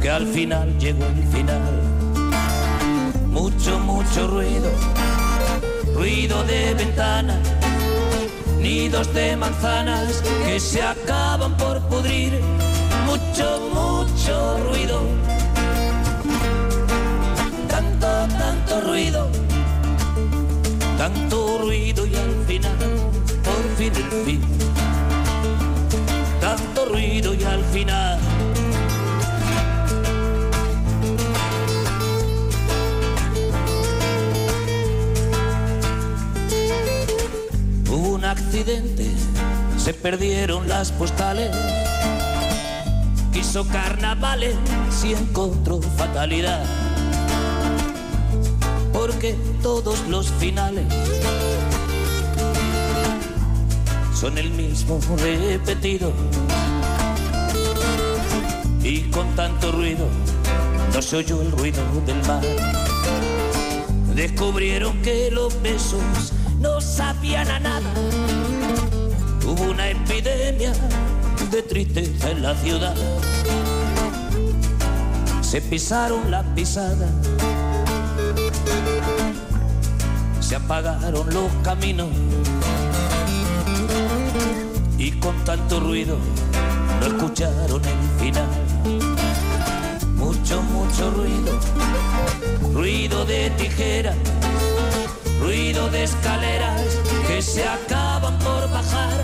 [0.02, 1.82] que al final llegó el final.
[3.28, 4.72] Mucho, mucho ruido,
[5.94, 7.40] ruido de ventanas,
[8.60, 12.40] nidos de manzanas que se acaban por pudrir.
[13.06, 15.02] Mucho, mucho ruido,
[17.76, 18.08] tanto,
[18.38, 19.30] tanto ruido
[20.98, 22.78] tanto ruido y al final,
[23.44, 24.42] por fin el fin,
[26.40, 28.20] tanto ruido y al final.
[37.90, 39.12] Hubo un accidente,
[39.78, 41.52] se perdieron las postales.
[43.34, 44.56] Quiso carnavales
[45.04, 46.85] y encontró fatalidad
[48.96, 50.86] porque todos los finales
[54.14, 56.14] son el mismo repetido.
[58.82, 60.08] Y con tanto ruido
[60.94, 62.42] no se oyó el ruido del mar.
[64.16, 66.32] Descubrieron que los besos
[66.62, 67.94] no sabían a nada.
[69.46, 70.72] Hubo una epidemia
[71.52, 72.96] de tristeza en la ciudad.
[75.42, 77.10] Se pisaron la pisada
[80.48, 82.08] se apagaron los caminos
[84.96, 86.20] y con tanto ruido
[87.00, 88.48] no escucharon el final.
[90.16, 91.60] Mucho, mucho ruido,
[92.74, 94.16] ruido de tijeras,
[95.42, 96.80] ruido de escaleras
[97.28, 99.24] que se acaban por bajar.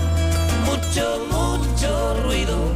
[0.66, 2.74] Mucho, mucho ruido,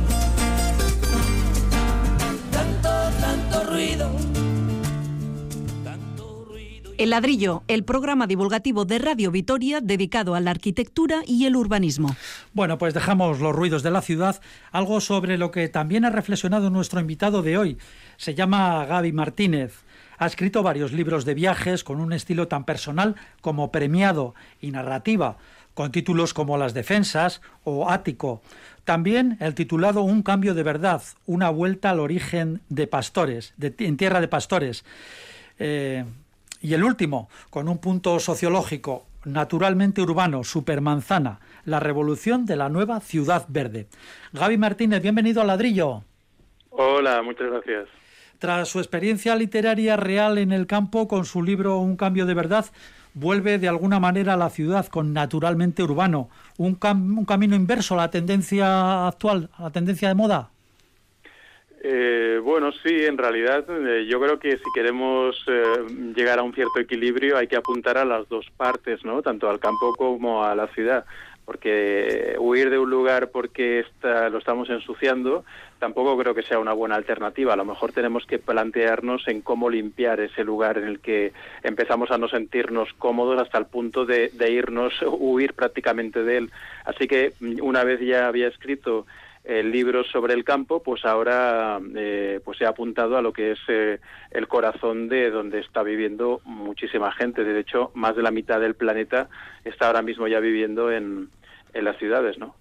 [6.97, 12.15] el ladrillo, el programa divulgativo de Radio Vitoria dedicado a la arquitectura y el urbanismo.
[12.53, 16.69] Bueno, pues dejamos los ruidos de la ciudad, algo sobre lo que también ha reflexionado
[16.69, 17.77] nuestro invitado de hoy.
[18.17, 19.83] Se llama Gaby Martínez.
[20.17, 25.37] Ha escrito varios libros de viajes con un estilo tan personal como premiado y narrativa,
[25.73, 28.41] con títulos como Las Defensas o Ático.
[28.85, 34.21] También el titulado Un cambio de verdad, una vuelta al origen de pastores, en tierra
[34.21, 34.85] de pastores.
[35.59, 36.05] Eh,
[36.61, 42.99] y el último, con un punto sociológico naturalmente urbano, Supermanzana, la revolución de la nueva
[42.99, 43.87] ciudad verde.
[44.33, 46.03] Gaby Martínez, bienvenido al ladrillo.
[46.69, 47.87] Hola, muchas gracias.
[48.39, 52.65] Tras su experiencia literaria real en el campo, con su libro Un cambio de verdad,
[53.13, 56.29] vuelve de alguna manera a la ciudad con naturalmente urbano.
[56.57, 60.51] Un, un camino inverso a la tendencia actual, a la tendencia de moda.
[61.87, 66.51] Eh, bueno, sí, en realidad eh, yo creo que si queremos eh, llegar a un
[66.51, 69.21] cierto equilibrio hay que apuntar a las dos partes, ¿no?
[69.21, 71.05] Tanto al campo como a la ciudad,
[71.45, 75.45] porque huir de un lugar porque está, lo estamos ensuciando
[75.77, 77.53] tampoco creo que sea una buena alternativa.
[77.53, 82.09] A lo mejor tenemos que plantearnos en cómo limpiar ese lugar en el que empezamos
[82.09, 86.51] a no sentirnos cómodos hasta el punto de, de irnos, huir prácticamente de él.
[86.85, 89.05] Así que una vez ya había escrito
[89.45, 93.59] el libro sobre el campo, pues ahora eh, pues he apuntado a lo que es
[93.67, 93.99] eh,
[94.31, 97.43] el corazón de donde está viviendo muchísima gente.
[97.43, 99.29] De hecho, más de la mitad del planeta
[99.63, 101.29] está ahora mismo ya viviendo en,
[101.75, 102.55] en las ciudades, ¿no?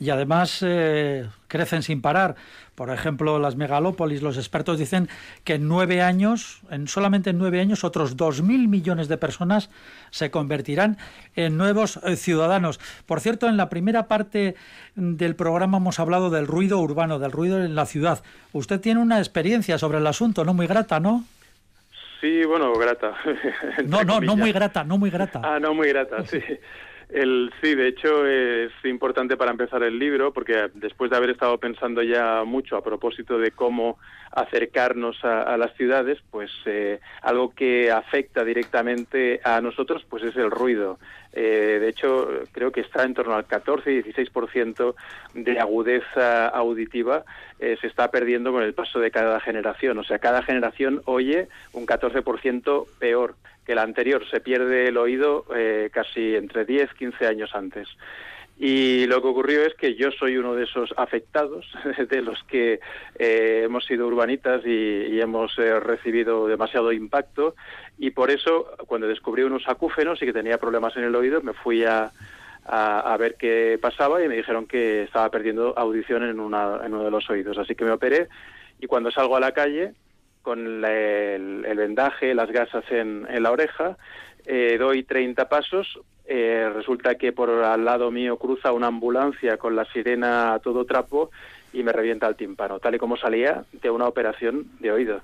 [0.00, 2.34] Y además eh, crecen sin parar.
[2.74, 5.08] Por ejemplo, las megalópolis, los expertos dicen
[5.44, 9.70] que en nueve años, en solamente en nueve años, otros dos mil millones de personas
[10.10, 10.96] se convertirán
[11.36, 12.80] en nuevos eh, ciudadanos.
[13.04, 14.56] Por cierto, en la primera parte
[14.96, 18.24] del programa hemos hablado del ruido urbano, del ruido en la ciudad.
[18.52, 21.24] Usted tiene una experiencia sobre el asunto, no muy grata, ¿no?
[22.22, 23.14] Sí, bueno, grata.
[23.84, 25.42] no, no, no muy grata, no muy grata.
[25.44, 26.40] Ah, no muy grata, sí.
[27.08, 31.58] El, sí, de hecho es importante para empezar el libro porque después de haber estado
[31.58, 33.98] pensando ya mucho a propósito de cómo
[34.32, 40.50] acercarnos a, las ciudades, pues eh, algo que afecta directamente a nosotros pues es el
[40.50, 40.98] ruido.
[41.36, 44.94] Eh, de hecho, creo que está en torno al 14 y 16%
[45.34, 47.24] de agudeza auditiva
[47.58, 49.98] eh, se está perdiendo con el paso de cada generación.
[49.98, 53.34] O sea, cada generación oye un 14% peor
[53.66, 54.24] que la anterior.
[54.30, 57.88] Se pierde el oído eh, casi entre 10, 15 años antes.
[58.56, 61.66] Y lo que ocurrió es que yo soy uno de esos afectados,
[62.08, 62.80] de los que
[63.18, 67.54] eh, hemos sido urbanitas y, hemos eh, recibido demasiado impacto.
[67.98, 71.52] Y por eso, cuando descubrí unos acúfenos y que tenía problemas en el oído, me
[71.52, 72.12] fui a,
[72.66, 77.04] a, ver qué pasaba y me dijeron que estaba perdiendo audición en, una, en uno
[77.04, 77.58] de los oídos.
[77.58, 78.28] Así que me operé
[78.80, 79.94] y cuando salgo a la calle
[80.42, 83.96] con el, vendaje, las gasas en, la oreja,
[84.44, 89.76] eh, doy 30 pasos, eh, resulta que por al lado mío cruza una ambulancia con
[89.76, 91.30] la sirena a todo trapo
[91.72, 95.20] y me revienta el tímpano, tal y como salía de una operación de oído.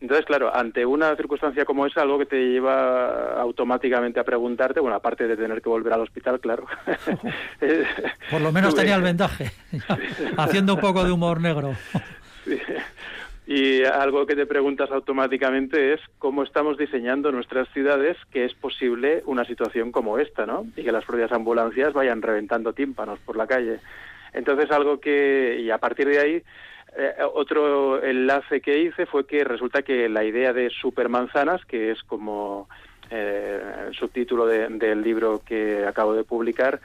[0.00, 4.96] Entonces, claro, ante una circunstancia como esa, algo que te lleva automáticamente a preguntarte, bueno,
[4.96, 6.66] aparte de tener que volver al hospital, claro.
[8.30, 9.50] Por lo menos tenía el vendaje,
[10.36, 11.74] haciendo un poco de humor negro.
[13.50, 19.22] Y algo que te preguntas automáticamente es cómo estamos diseñando nuestras ciudades que es posible
[19.24, 20.66] una situación como esta, ¿no?
[20.76, 23.80] Y que las propias ambulancias vayan reventando tímpanos por la calle.
[24.34, 26.42] Entonces algo que, y a partir de ahí,
[26.94, 32.02] eh, otro enlace que hice fue que resulta que la idea de supermanzanas, que es
[32.02, 32.68] como
[33.10, 36.82] eh, el subtítulo del libro que acabo de publicar,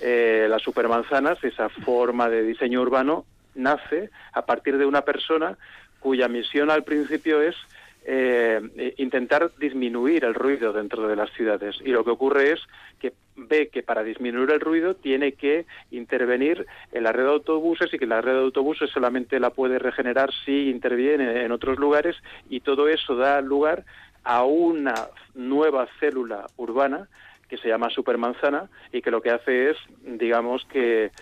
[0.00, 3.24] eh, las supermanzanas, esa forma de diseño urbano,
[3.56, 5.56] nace a partir de una persona
[6.04, 7.56] cuya misión al principio es
[8.04, 8.60] eh,
[8.98, 11.76] intentar disminuir el ruido dentro de las ciudades.
[11.82, 12.60] Y lo que ocurre es
[13.00, 17.94] que ve que para disminuir el ruido tiene que intervenir en la red de autobuses
[17.94, 22.16] y que la red de autobuses solamente la puede regenerar si interviene en otros lugares
[22.50, 23.86] y todo eso da lugar
[24.24, 27.08] a una nueva célula urbana
[27.48, 31.12] que se llama supermanzana y que lo que hace es, digamos que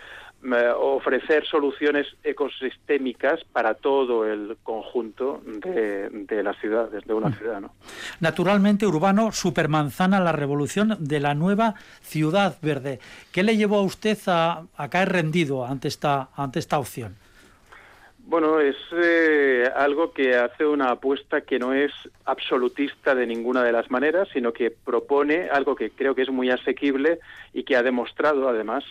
[0.77, 7.33] ofrecer soluciones ecosistémicas para todo el conjunto de, de las ciudades, de una mm.
[7.35, 7.61] ciudad.
[7.61, 7.73] ¿no?
[8.19, 12.99] Naturalmente, Urbano, Supermanzana, la revolución de la nueva ciudad verde.
[13.31, 17.15] ¿Qué le llevó a usted a, caer rendido ante esta, ante esta opción?
[18.25, 21.91] Bueno, es eh, algo que hace una apuesta que no es
[22.23, 26.49] absolutista de ninguna de las maneras, sino que propone algo que creo que es muy
[26.49, 27.19] asequible
[27.53, 28.85] y que ha demostrado, además,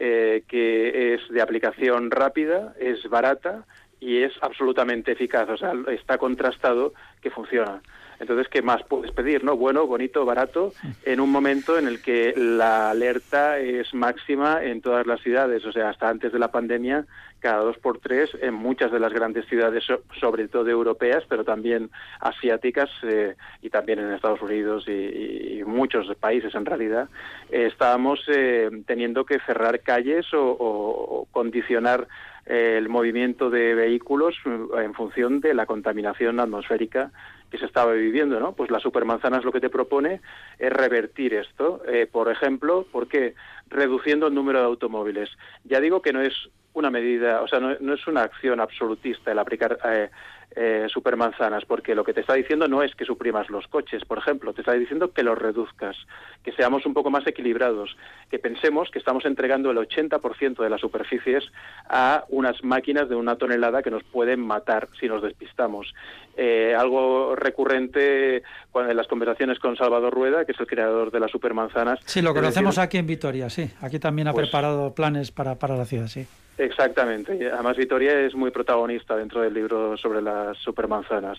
[0.00, 3.66] eh, que es de aplicación rápida, es barata
[4.00, 5.48] y es absolutamente eficaz.
[5.50, 7.82] O sea, está contrastado que funciona.
[8.18, 9.44] Entonces, ¿qué más puedes pedir?
[9.44, 9.56] ¿No?
[9.56, 10.72] Bueno, bonito, barato,
[11.04, 15.64] en un momento en el que la alerta es máxima en todas las ciudades.
[15.64, 17.06] O sea, hasta antes de la pandemia,
[17.40, 19.84] cada dos por tres en muchas de las grandes ciudades,
[20.18, 26.54] sobre todo europeas, pero también asiáticas eh, y también en Estados Unidos y, muchos países
[26.54, 27.08] en realidad,
[27.50, 32.08] estábamos eh, teniendo que cerrar calles o condicionar
[32.46, 37.12] el movimiento de vehículos en función de la contaminación atmosférica
[37.50, 38.52] que se estaba viviendo, ¿no?
[38.52, 40.20] Pues la supermanzanas lo que te propone
[40.58, 41.82] es revertir esto.
[41.86, 43.34] Eh, por ejemplo, ¿por qué?
[43.68, 45.30] Reduciendo el número de automóviles.
[45.64, 46.34] Ya digo que no es
[46.74, 50.10] una medida, o sea, no, es una acción absolutista el aplicar eh,
[50.56, 54.18] eh, supermanzanas, porque lo que te está diciendo no es que suprimas los coches, por
[54.18, 55.96] ejemplo, te está diciendo que los reduzcas,
[56.42, 57.96] que seamos un poco más equilibrados,
[58.30, 61.44] que pensemos que estamos entregando el 80% de las superficies
[61.88, 65.94] a unas máquinas de una tonelada que nos pueden matar si nos despistamos.
[66.36, 71.20] Eh, algo recurrente cuando en las conversaciones con Salvador Rueda, que es el creador de
[71.20, 72.00] las supermanzanas.
[72.06, 73.70] Sí, lo conocemos aquí en Vitoria, sí.
[73.82, 76.26] Aquí también ha pues preparado planes para, para la ciudad, sí.
[76.60, 77.50] Exactamente.
[77.50, 80.20] Además, Vitoria es muy protagonista dentro del libro sobre
[80.58, 81.38] supermanzanas.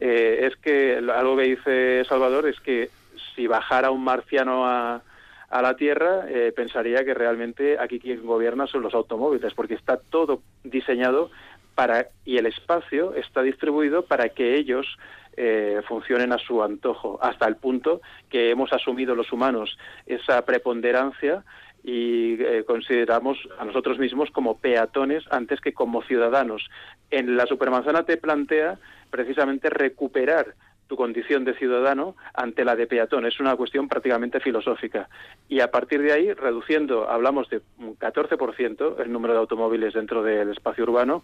[0.00, 2.90] Eh, es que algo que dice Salvador es que
[3.34, 5.02] si bajara un marciano a,
[5.50, 9.96] a la Tierra, eh, pensaría que realmente aquí quien gobierna son los automóviles, porque está
[9.96, 11.30] todo diseñado
[11.74, 14.86] para y el espacio está distribuido para que ellos
[15.36, 19.76] eh, funcionen a su antojo, hasta el punto que hemos asumido los humanos
[20.06, 21.44] esa preponderancia
[21.84, 26.70] y eh, consideramos a nosotros mismos como peatones antes que como ciudadanos.
[27.10, 28.78] En la Supermanzana te plantea
[29.10, 30.54] precisamente recuperar
[30.86, 33.26] tu condición de ciudadano ante la de peatón.
[33.26, 35.08] Es una cuestión prácticamente filosófica.
[35.48, 40.22] Y a partir de ahí, reduciendo, hablamos de un 14% el número de automóviles dentro
[40.22, 41.22] del espacio urbano,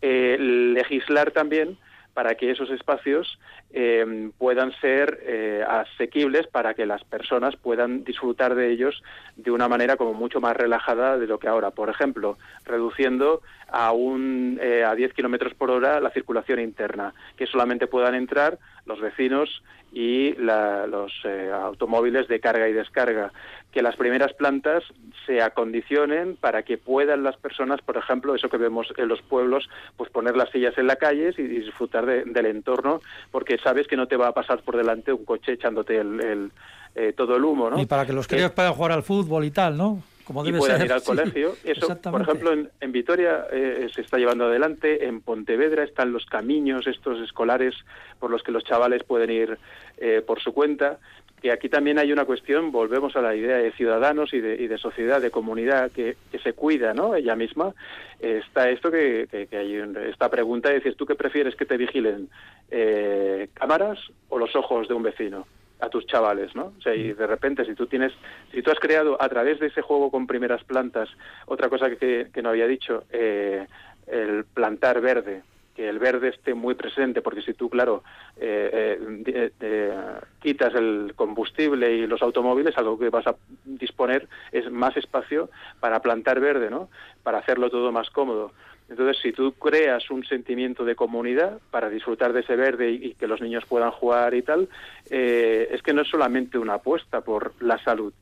[0.00, 1.78] eh, legislar también
[2.20, 3.38] para que esos espacios
[3.72, 9.02] eh, puedan ser eh, asequibles para que las personas puedan disfrutar de ellos
[9.36, 11.70] de una manera como mucho más relajada de lo que ahora.
[11.70, 17.46] Por ejemplo, reduciendo a un eh, a 10 kilómetros por hora la circulación interna, que
[17.46, 21.12] solamente puedan entrar los vecinos y los
[21.54, 23.32] automóviles de carga y descarga
[23.72, 24.82] que las primeras plantas
[25.26, 29.68] se acondicionen para que puedan las personas, por ejemplo, eso que vemos en los pueblos,
[29.96, 34.08] pues poner las sillas en la calle y disfrutar del entorno, porque sabes que no
[34.08, 36.50] te va a pasar por delante un coche echándote el,
[36.94, 37.80] eh, todo el humo, ¿no?
[37.80, 40.02] Y para que los críos puedan jugar al fútbol y tal, ¿no?
[40.24, 41.54] Como debe y puedan ir al colegio.
[41.64, 46.86] Eso, por ejemplo, en, Vitoria eh, se está llevando adelante, en Pontevedra están los caminos
[46.86, 47.74] estos escolares
[48.18, 49.58] por los que los chavales pueden ir
[49.98, 50.98] eh, por su cuenta
[51.40, 55.20] que aquí también hay una cuestión, volvemos a la idea de ciudadanos y de, sociedad,
[55.20, 57.14] de comunidad que, se cuida, ¿no?
[57.14, 57.74] Ella misma.
[58.20, 59.76] Está esto que, hay
[60.08, 62.28] esta pregunta, de decir, ¿tú qué prefieres que te vigilen?
[62.70, 63.98] Eh, ¿Cámaras
[64.28, 65.46] o los ojos de un vecino?
[65.82, 66.74] a tus chavales, ¿no?
[66.78, 68.12] O sea, y de repente si tú tienes,
[68.52, 71.08] si tú has creado a través de ese juego con primeras plantas,
[71.46, 73.66] otra cosa que, no había dicho, eh,
[74.06, 75.42] el plantar verde,
[75.80, 78.04] que el verde esté muy presente, porque si tú, claro,
[78.36, 79.94] eh, eh, eh,
[80.38, 85.48] quitas el combustible y los automóviles, algo que vas a disponer es más espacio
[85.80, 86.90] para plantar verde, ¿no?
[87.22, 88.52] Para hacerlo todo más cómodo.
[88.90, 93.26] Entonces, si tú creas un sentimiento de comunidad para disfrutar de ese verde y, que
[93.26, 94.68] los niños puedan jugar y tal,
[95.08, 98.12] es que no es solamente una apuesta por la salud,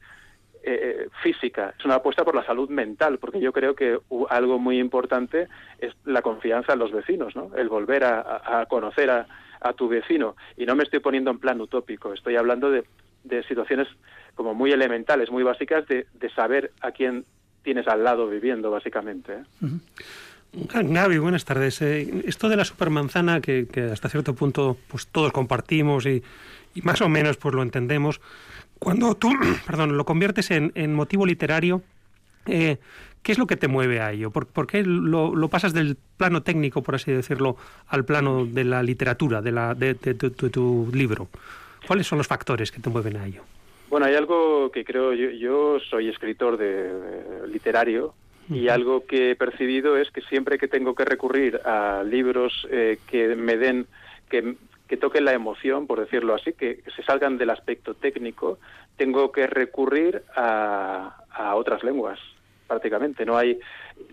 [0.71, 4.79] eh, física, es una apuesta por la salud mental, porque yo creo que algo muy
[4.79, 7.51] importante es la confianza en los vecinos, ¿no?
[7.57, 9.27] el volver a, conocer a,
[9.77, 10.37] tu vecino.
[10.59, 12.85] Y no me estoy poniendo en plan utópico, estoy hablando de,
[13.49, 13.89] situaciones
[14.35, 17.25] como muy elementales, muy básicas, de, saber a quién
[17.63, 19.33] tienes al lado viviendo, básicamente.
[19.33, 19.69] ¿eh?
[20.53, 21.81] Gaby, buenas tardes.
[21.81, 26.23] Eh, esto de la supermanzana, que, que, hasta cierto punto pues todos compartimos y,
[26.75, 28.21] y más o menos pues lo entendemos,
[28.79, 29.31] cuando tú,
[29.67, 31.83] perdón, lo conviertes en, motivo literario,
[32.47, 32.79] eh,
[33.23, 34.31] ¿qué es lo que te mueve a ello?
[34.31, 37.57] ¿Por, qué lo, pasas del plano técnico, por así decirlo,
[37.89, 41.29] al plano de la literatura, de, la, de, tu libro?
[41.87, 43.43] ¿Cuáles son los factores que te mueven a ello?
[43.91, 48.15] Bueno, hay algo que creo, yo, yo soy escritor de, literario
[48.51, 52.99] y algo que he percibido es que siempre que tengo que recurrir a libros eh,
[53.07, 53.87] que me den,
[54.31, 54.55] que
[54.89, 58.59] que toquen la emoción, por decirlo así, que, se salgan del aspecto técnico,
[58.97, 62.19] tengo que recurrir a, a otras lenguas
[62.67, 63.25] prácticamente.
[63.25, 63.61] No hay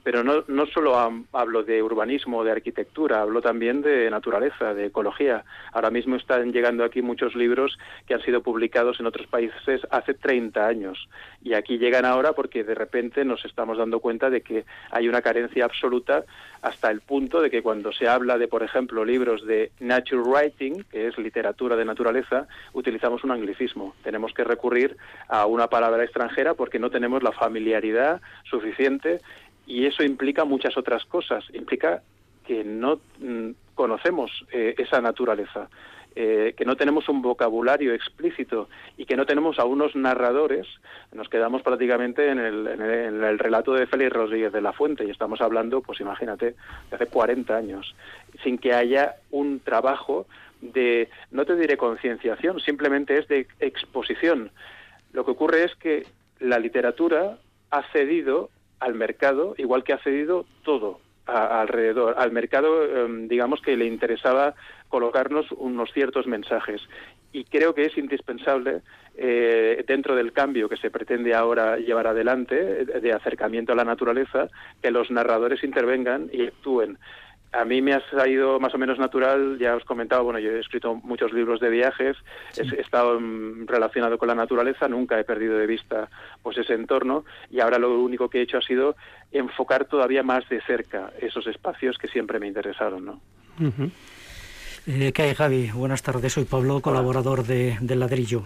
[0.03, 0.95] pero no, no solo
[1.33, 5.43] hablo de urbanismo, de arquitectura, hablo también de naturaleza, de ecología.
[5.73, 10.13] Ahora mismo están llegando aquí muchos libros que han sido publicados en otros países hace
[10.13, 11.09] 30 años
[11.41, 15.21] y aquí llegan ahora porque de repente nos estamos dando cuenta de que hay una
[15.21, 16.23] carencia absoluta
[16.61, 20.83] hasta el punto de que cuando se habla de, por ejemplo, libros de nature writing,
[20.91, 23.93] que es literatura de naturaleza, utilizamos un anglicismo.
[24.03, 29.21] Tenemos que recurrir a una palabra extranjera porque no tenemos la familiaridad suficiente
[29.67, 31.43] y eso implica muchas otras cosas.
[31.53, 32.01] Implica
[32.45, 35.69] que no mm, conocemos eh, esa naturaleza,
[36.15, 40.67] eh, que no tenemos un vocabulario explícito y que no tenemos a unos narradores.
[41.13, 45.09] Nos quedamos prácticamente en el, en el, relato de Félix Rodríguez de la Fuente y
[45.09, 46.55] estamos hablando, pues imagínate,
[46.89, 47.95] de hace 40 años,
[48.43, 50.27] sin que haya un trabajo
[50.61, 54.51] de, no te diré concienciación, simplemente es de exposición.
[55.11, 56.05] Lo que ocurre es que
[56.39, 57.37] la literatura
[57.71, 58.49] ha cedido
[58.79, 62.15] al mercado, igual que ha cedido todo alrededor.
[62.17, 64.53] Al mercado, em, digamos que le interesaba
[64.89, 66.81] colocarnos unos ciertos mensajes.
[67.33, 68.81] Y creo que es indispensable,
[69.17, 74.49] eh, dentro del cambio que se pretende ahora llevar adelante, de acercamiento a la naturaleza,
[74.81, 76.97] que los narradores intervengan y actúen
[77.51, 80.59] a mí me ha salido más o menos natural, ya os comentaba, bueno, yo he
[80.59, 82.17] escrito muchos libros de viajes,
[82.57, 83.19] he, estado
[83.65, 86.09] relacionado con la naturaleza, nunca he perdido de vista
[86.43, 88.95] pues ese entorno y ahora lo único que he hecho ha sido
[89.31, 93.21] enfocar todavía más de cerca esos espacios que siempre me interesaron, ¿no?
[94.87, 95.71] Eh, ¿Qué hay, Javi?
[95.73, 98.43] Buenas tardes, soy Pablo, colaborador de, de Ladrillo.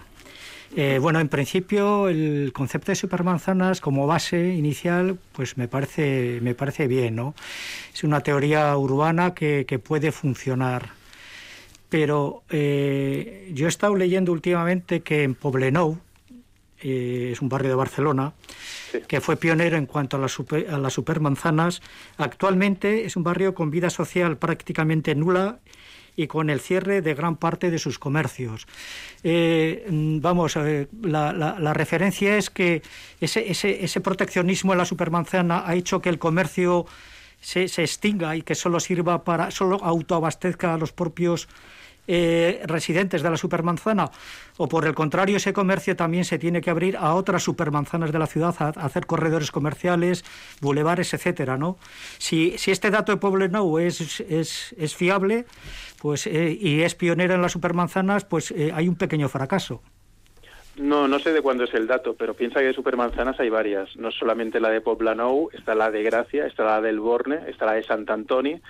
[0.76, 6.54] Eh, bueno, en principio el concepto de supermanzanas como base inicial, pues me parece, me
[6.54, 7.34] parece bien, ¿no?
[7.92, 10.90] Es una teoría urbana que, puede funcionar.
[11.88, 15.98] Pero eh, yo he estado leyendo últimamente que en Poblenou,
[16.82, 18.32] eh, es un barrio de Barcelona,
[19.08, 21.82] que fue pionero en cuanto a, a las supermanzanas,
[22.16, 25.58] actualmente es un barrio con vida social prácticamente nula
[26.22, 28.66] y con el cierre de gran parte de sus comercios.
[29.22, 32.82] Eh, vamos, eh, la, la, referencia es que
[33.20, 36.86] ese, ese, ese, proteccionismo en la supermanzana ha hecho que el comercio
[37.40, 41.48] se, se extinga y que solo sirva para, solo autoabastezca a los propios
[42.12, 44.10] eh, residentes de la supermanzana,
[44.56, 48.18] o por el contrario, ese comercio también se tiene que abrir a otras supermanzanas de
[48.18, 50.24] la ciudad, a, hacer corredores comerciales,
[50.60, 51.78] bulevares, etcétera, ¿no?
[52.18, 55.46] Si, si este dato de Poblenou es, es, es fiable
[56.00, 59.82] pues, eh, y es pionera en las supermanzanas, pues eh, hay un pequeño fracaso.
[60.76, 63.94] No, no sé de cuándo es el dato, pero piensa que de supermanzanas hay varias.
[63.96, 67.74] No solamente la de Poblenou, está la de Gracia, está la del Borne, está la
[67.74, 68.62] de Sant Antoni,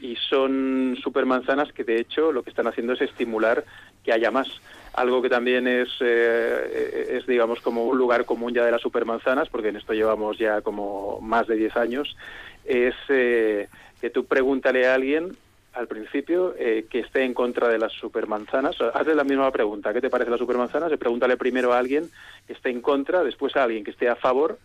[0.00, 3.64] y son supermanzanas que de hecho lo que están haciendo es estimular
[4.04, 4.48] que haya más.
[4.92, 9.48] Algo que también es, eh, es digamos, como un lugar común ya de las supermanzanas,
[9.48, 12.16] porque en esto llevamos ya como más de 10 años,
[12.64, 13.68] es eh,
[14.00, 15.36] que tú pregúntale a alguien
[15.76, 18.76] al principio eh, que esté en contra de las supermanzanas.
[18.94, 20.88] Hazle la misma pregunta, ¿qué te parece la supermanzana?
[20.88, 22.08] Se pregúntale primero a alguien
[22.46, 24.58] que esté en contra, después a alguien que esté a favor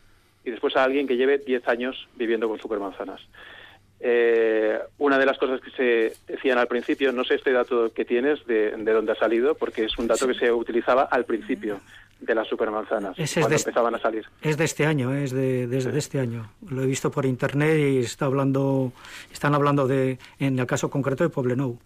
[0.46, 3.22] y después a alguien que lleve 10 años viviendo con supermanzanas.
[4.04, 8.04] Eh, una de las cosas que se decían al principio, no sé este dato que
[8.04, 11.80] tienes de, de dónde ha salido, porque es un dato que se utilizaba al principio
[12.20, 14.26] de las supermanzanas cuando empezaban a salir.
[14.42, 16.52] Es de este año, es de, desde este año.
[16.70, 18.92] Lo he visto por internet y está hablando,
[19.32, 21.80] están hablando de, en el caso concreto de Poblenou.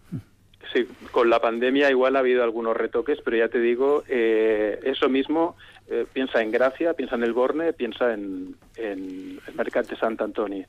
[0.73, 5.07] Sí, con la pandemia igual ha habido algunos retoques, pero ya te digo, eh, eso
[5.07, 5.55] mismo,
[5.89, 10.21] eh, piensa en Gracia, piensa en el Borne, piensa en, en el Mercat de Sant
[10.21, 10.65] Antoni.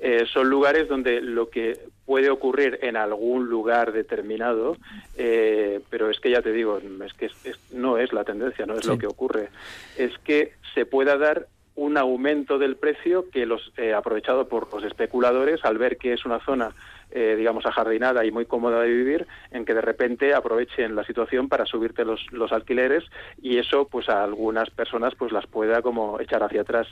[0.00, 4.76] Eh, son lugares donde lo que puede ocurrir en algún lugar determinado,
[5.16, 7.30] eh, pero es que ya te digo, es que
[7.72, 9.48] no es la tendencia, no es lo que ocurre,
[9.96, 14.84] es que se pueda dar un aumento del precio que los eh, aprovechado por los
[14.84, 16.72] especuladores al ver que es una zona
[17.10, 21.48] eh, digamos, ajardinada y muy cómoda de vivir, en que de repente aprovechen la situación
[21.48, 23.02] para subirte los, los alquileres
[23.40, 26.86] y eso, pues a algunas personas, pues las pueda como echar hacia atrás.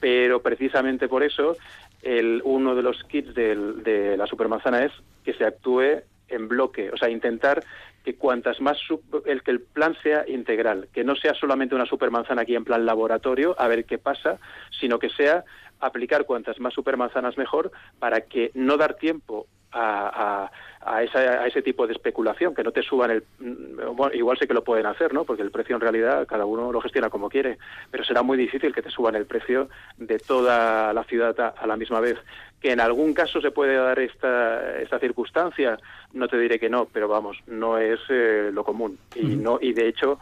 [0.00, 1.56] Pero precisamente por eso,
[2.02, 4.92] el, uno de los kits de la supermanzana es
[5.24, 7.62] que se actúe en bloque, o sea, intentar
[8.04, 8.78] que cuantas más
[9.26, 12.86] el que el plan sea integral, que no sea solamente una supermanzana aquí en plan
[12.86, 14.38] laboratorio a ver qué pasa,
[14.78, 15.44] sino que sea
[15.80, 20.50] aplicar cuantas más supermanzanas mejor para que no dar tiempo a,
[20.80, 23.24] a, ese tipo de especulación, que no te suban el...
[23.38, 25.24] Mm, bueno, igual sé que lo pueden hacer, ¿no?
[25.24, 27.58] Porque el precio en realidad cada uno lo gestiona como quiere,
[27.90, 29.68] pero será muy difícil que te suban el precio
[29.98, 32.18] de toda la ciudad a, la misma vez.
[32.60, 35.78] Que en algún caso se puede dar esta, esta circunstancia,
[36.12, 38.98] no te diré que no, pero vamos, no es eh, lo común.
[39.14, 40.18] Y, no, y de hecho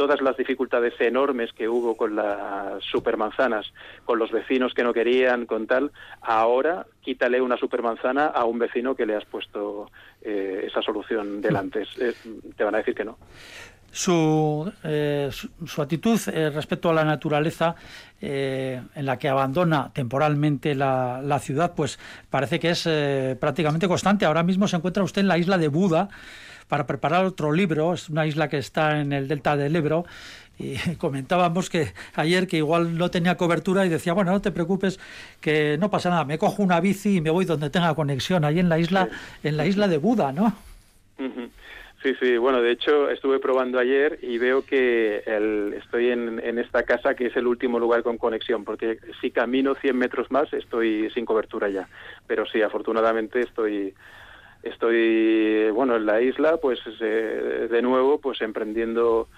[0.00, 3.70] todas las dificultades enormes que hubo con las supermanzanas,
[4.06, 5.92] con los vecinos que no querían, con tal,
[6.22, 9.90] ahora quítale una supermanzana a un vecino que le has puesto
[10.22, 11.86] eh, esa solución delante.
[12.56, 13.18] te van a decir que no.
[13.92, 17.74] Su, eh, su, actitud eh, respecto a la naturaleza
[18.22, 21.98] en la que abandona temporalmente la, la ciudad, pues
[22.30, 22.88] parece que es
[23.38, 24.24] prácticamente constante.
[24.24, 26.08] Ahora mismo se encuentra usted en la isla de Buda,
[26.70, 27.92] para preparar otro libro.
[27.92, 30.06] Es una isla que está en el delta del Ebro
[30.58, 34.98] y comentábamos que ayer que igual no tenía cobertura y decía, bueno, no te preocupes,
[35.40, 38.60] que no pasa nada, me cojo una bici y me voy donde tenga conexión, ahí
[38.60, 39.08] en la isla,
[39.42, 40.54] en la isla de Buda, ¿no?
[42.02, 46.58] Sí, sí, bueno, de hecho estuve probando ayer y veo que el, estoy en, en,
[46.58, 50.50] esta casa que es el último lugar con conexión, porque si camino 100 metros más
[50.54, 51.88] estoy sin cobertura ya,
[52.26, 53.92] pero sí, afortunadamente estoy
[54.62, 59.28] estoy bueno en la isla pues eh, de nuevo pues emprendiendo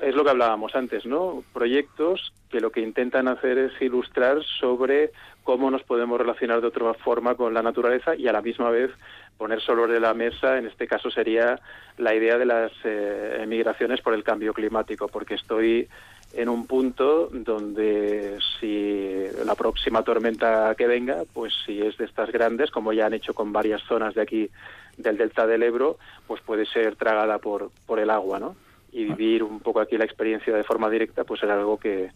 [0.00, 1.42] es lo que hablábamos antes, ¿no?
[1.52, 5.10] Proyectos que lo que intentan hacer es ilustrar sobre
[5.42, 8.90] cómo nos podemos relacionar de otra forma con la naturaleza y a la misma vez
[9.36, 11.58] poner sobre la mesa, en este caso sería
[11.98, 15.88] la idea de las eh, emigraciones por el cambio climático, porque estoy
[16.36, 22.30] en un punto donde si la próxima tormenta que venga, pues si es de estas
[22.30, 24.50] grandes, como ya han hecho con varias zonas de aquí
[24.96, 28.56] del delta del Ebro, pues puede ser tragada por, por el agua, ¿no?
[28.92, 29.14] Y ah.
[29.14, 32.10] vivir un poco aquí la experiencia de forma directa, pues era algo que,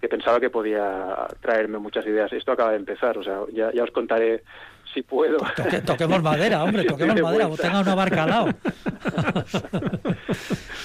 [0.00, 2.32] que pensaba que podía traerme muchas ideas.
[2.32, 4.42] Esto acaba de empezar, o sea, ya, ya os contaré
[4.94, 5.38] si puedo.
[5.84, 8.48] toquemos madera, hombre, toquemos madera, o tenga una barca al lado.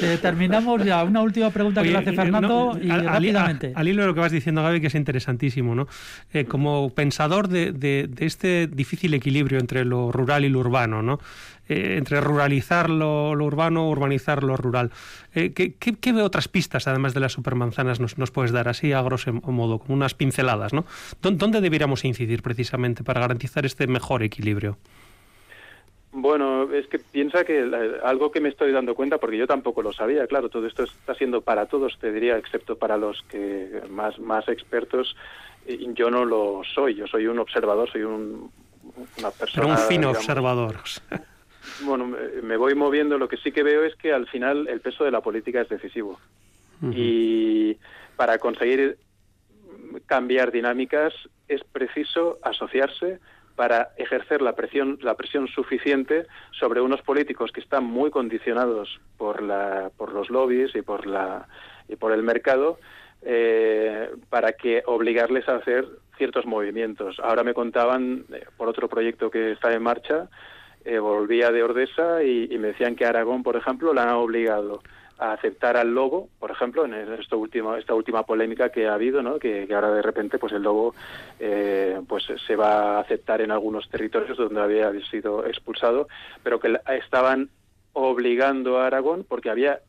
[0.01, 1.03] Eh, terminamos ya.
[1.05, 3.71] Una última pregunta que le hace Fernando y rápidamente.
[3.75, 5.87] Al, hilo de lo que vas diciendo, Gaby, que es interesantísimo, ¿no?
[6.33, 11.01] Eh, como pensador de, de, de, este difícil equilibrio entre lo rural y lo urbano,
[11.01, 11.19] ¿no?
[11.67, 14.91] Eh, entre ruralizar lo, urbano, urbanizar lo rural.
[15.33, 19.01] Eh, ¿qué, qué, otras pistas, además de las supermanzanas, nos, nos puedes dar así a
[19.01, 20.73] grosso modo, como unas pinceladas?
[20.73, 20.85] ¿no?
[21.21, 24.77] ¿Dónde deberíamos incidir precisamente para garantizar este mejor equilibrio?
[26.11, 27.69] Bueno, es que piensa que
[28.03, 31.13] algo que me estoy dando cuenta, porque yo tampoco lo sabía, claro, todo esto está
[31.15, 35.13] siendo para todos, te diría, excepto para los que más, más expertos,
[35.93, 38.49] yo no lo soy, yo soy un observador, soy un,
[39.17, 39.63] una persona...
[39.63, 40.77] Pero un fino observador.
[41.81, 43.17] Bueno, me voy moviendo.
[43.17, 45.69] Lo que sí que veo es que al final el peso de la política es
[45.69, 46.19] decisivo.
[46.91, 47.77] Y
[48.15, 48.97] para conseguir
[50.05, 51.13] cambiar dinámicas
[51.47, 53.19] es preciso asociarse
[53.55, 59.41] para ejercer la presión, la presión suficiente sobre unos políticos que están muy condicionados por,
[59.41, 61.47] la, por los lobbies y por, la,
[61.87, 62.77] y por el mercado
[63.21, 65.87] eh, para que obligarles a hacer
[66.17, 67.19] ciertos movimientos.
[67.19, 70.29] Ahora me contaban, eh, por otro proyecto que está en marcha,
[70.85, 74.81] eh, volvía de Ordesa y, me decían que Aragón, por ejemplo, la han obligado
[75.17, 79.23] a aceptar al lobo, por ejemplo, en esto último, esta última polémica que ha habido,
[79.23, 79.39] ¿no?
[79.39, 80.93] que, ahora de repente pues el lobo
[81.39, 86.07] eh, pues se va a aceptar en algunos territorios donde había sido expulsado,
[86.43, 87.49] pero que estaban
[87.93, 89.79] obligando a Aragón porque había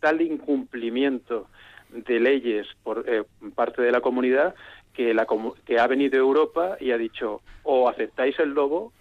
[0.00, 1.46] tal incumplimiento
[1.90, 3.24] de leyes por eh,
[3.54, 4.54] parte de la comunidad
[4.94, 5.26] que, la,
[5.66, 8.92] que ha venido Europa y ha dicho o aceptáis el lobo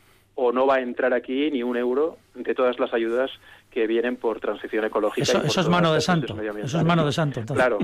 [0.41, 3.29] o no va a entrar aquí ni un euro de todas las ayudas
[3.69, 5.41] que vienen por transición ecológica.
[5.43, 6.41] Eso, es mano de santo.
[6.41, 7.41] Eso es mano de santo.
[7.53, 7.77] Claro.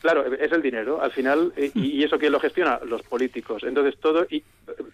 [0.00, 3.64] Claro, es el dinero, al final, y, eso quién lo gestiona, los políticos.
[3.64, 4.44] Entonces, todo, y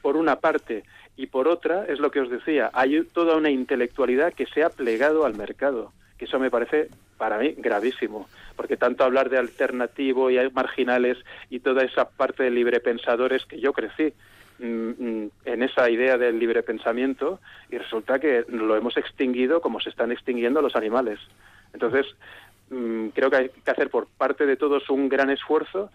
[0.01, 0.85] por una parte,
[1.15, 4.71] y por otra, es lo que os decía, hay toda una intelectualidad que se ha
[4.71, 6.89] plegado al mercado, que eso me parece,
[7.19, 8.27] para mí, gravísimo,
[8.57, 11.19] porque tanto hablar de alternativo y marginales
[11.51, 14.15] y toda esa parte de librepensadores que yo crecí,
[14.61, 17.41] en esa idea del libre pensamiento
[17.71, 21.19] y resulta que lo hemos extinguido como se están extinguiendo los animales.
[21.73, 22.07] Entonces,
[22.71, 25.91] mm, creo que hay que hacer por parte de todos un gran esfuerzo,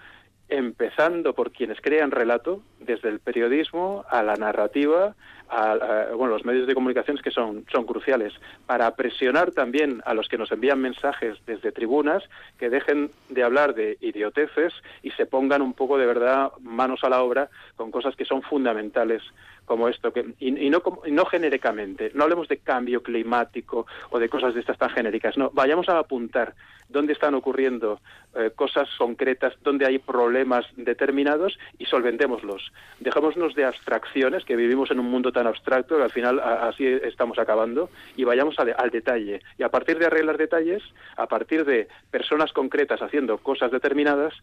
[0.50, 5.16] empezando por quienes crean relato, desde el periodismo a la narrativa,
[5.50, 8.34] a, bueno, los medios de comunicación que son, son cruciales,
[8.66, 12.24] para presionar también a los que nos envían mensajes desde tribunas
[12.58, 14.74] que dejen de hablar de idioteces
[15.04, 18.41] y se pongan un poco de verdad manos a la obra con cosas que son
[18.41, 19.24] fundamentales
[19.70, 24.55] como esto, que, y, no, no genéricamente, no hablemos de cambio climático o de cosas
[24.55, 26.55] de estas tan genéricas, no, vayamos a apuntar
[26.89, 28.01] dónde están ocurriendo
[28.34, 32.72] eh, cosas concretas, dónde hay problemas determinados y solventémoslos.
[32.99, 37.38] Dejémonos de abstracciones, que vivimos en un mundo tan abstracto que al final así estamos
[37.38, 39.41] acabando, y vayamos al detalle.
[39.59, 40.82] Y a partir de arreglar detalles,
[41.15, 44.34] a partir de personas concretas haciendo cosas determinadas,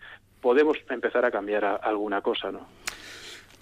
[0.41, 2.69] podemos empezar a cambiar alguna cosa, ¿no?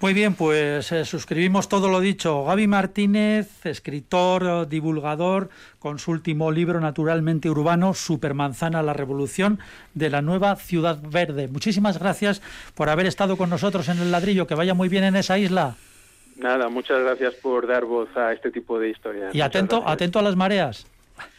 [0.01, 2.45] Muy bien, pues eh, suscribimos todo lo dicho.
[2.45, 9.61] Gaby Martínez, escritor, divulgador, con su último libro Naturalmente Urbano, Supermanzana, la Revolución
[9.95, 11.49] de la Nueva Ciudad Verde.
[11.49, 12.43] Muchísimas gracias
[12.75, 14.47] por haber estado con nosotros en el ladrillo.
[14.47, 15.77] Que vaya muy bien en esa isla.
[16.37, 19.35] Nada, muchas gracias por dar voz a este tipo de historias.
[19.35, 20.87] Y atento, atento a las mareas.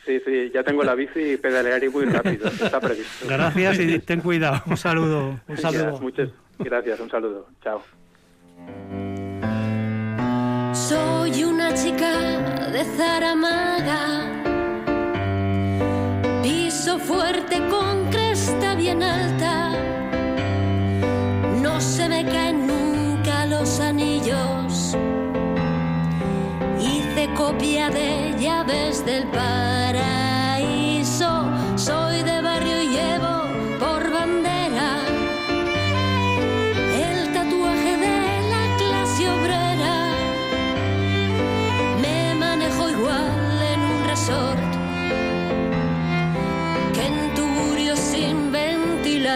[0.06, 3.28] Sí, sí, ya tengo la bici y pedalear muy rápido, está previsto.
[3.28, 4.62] Gracias y ten cuidado.
[4.68, 5.39] Un saludo.
[5.47, 5.99] Un saludo.
[5.99, 6.30] muchas
[6.60, 7.47] gracias, un saludo.
[7.62, 7.84] Chao.
[10.74, 12.39] Soy una chica
[12.72, 14.32] de Zaramaga,
[16.43, 19.72] piso fuerte con cresta bien alta,
[21.61, 24.95] no se me caen nunca los anillos.
[26.80, 30.34] Hice copia de llaves del paraíso,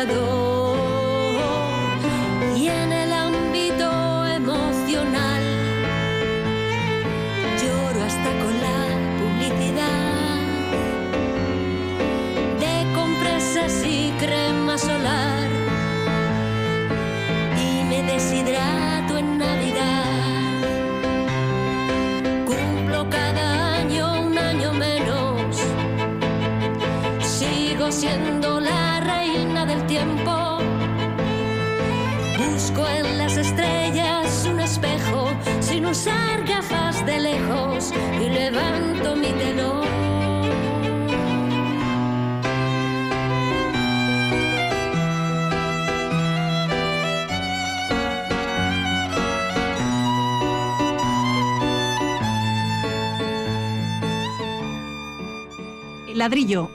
[0.05, 0.38] до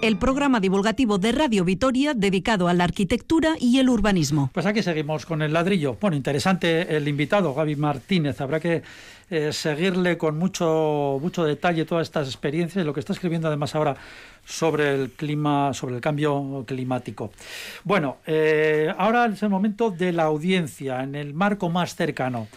[0.02, 4.50] El programa divulgativo de Radio Vitoria dedicado a la arquitectura y el urbanismo.
[4.52, 5.96] Pues aquí seguimos con el ladrillo.
[6.00, 8.40] Bueno, interesante el invitado, Gaby Martínez.
[8.40, 8.82] Habrá que
[9.30, 13.96] eh, seguirle con mucho, mucho detalle todas estas experiencias, lo que está escribiendo además ahora
[14.44, 17.30] sobre el clima, sobre el cambio climático.
[17.84, 22.48] Bueno, eh, ahora es el momento de la audiencia, en el marco más cercano.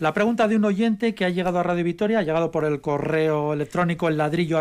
[0.00, 2.80] La pregunta de un oyente que ha llegado a Radio Vitoria, ha llegado por el
[2.80, 4.58] correo electrónico el ladrillo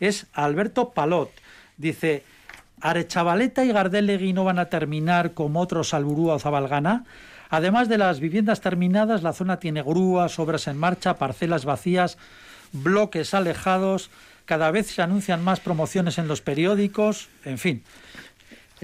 [0.00, 1.30] Es Alberto Palot.
[1.76, 2.24] Dice,
[2.80, 7.04] ¿Arechavaleta y Gardelegui no van a terminar como otros Alburúa o Zabalgana?
[7.50, 12.16] Además de las viviendas terminadas, la zona tiene grúas, obras en marcha, parcelas vacías,
[12.72, 14.10] bloques alejados,
[14.46, 17.82] cada vez se anuncian más promociones en los periódicos, en fin.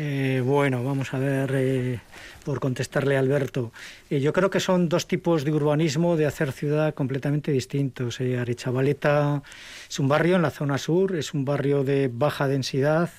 [0.00, 2.00] Eh, bueno, vamos a ver, eh,
[2.48, 3.72] por contestarle a Alberto.
[4.08, 8.22] Eh, yo creo que son dos tipos de urbanismo de hacer ciudad completamente distintos.
[8.22, 9.42] Arechavaleta
[9.86, 13.10] es un barrio en la zona sur, es un barrio de baja densidad,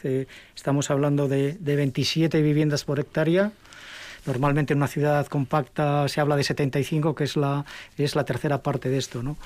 [0.55, 3.51] estamos hablando de 27 viviendas por hectárea.
[4.25, 7.65] Normalmente en una ciudad compacta se habla de 75, que es la,
[7.97, 9.23] es la tercera parte de esto.
[9.23, 9.37] ¿no?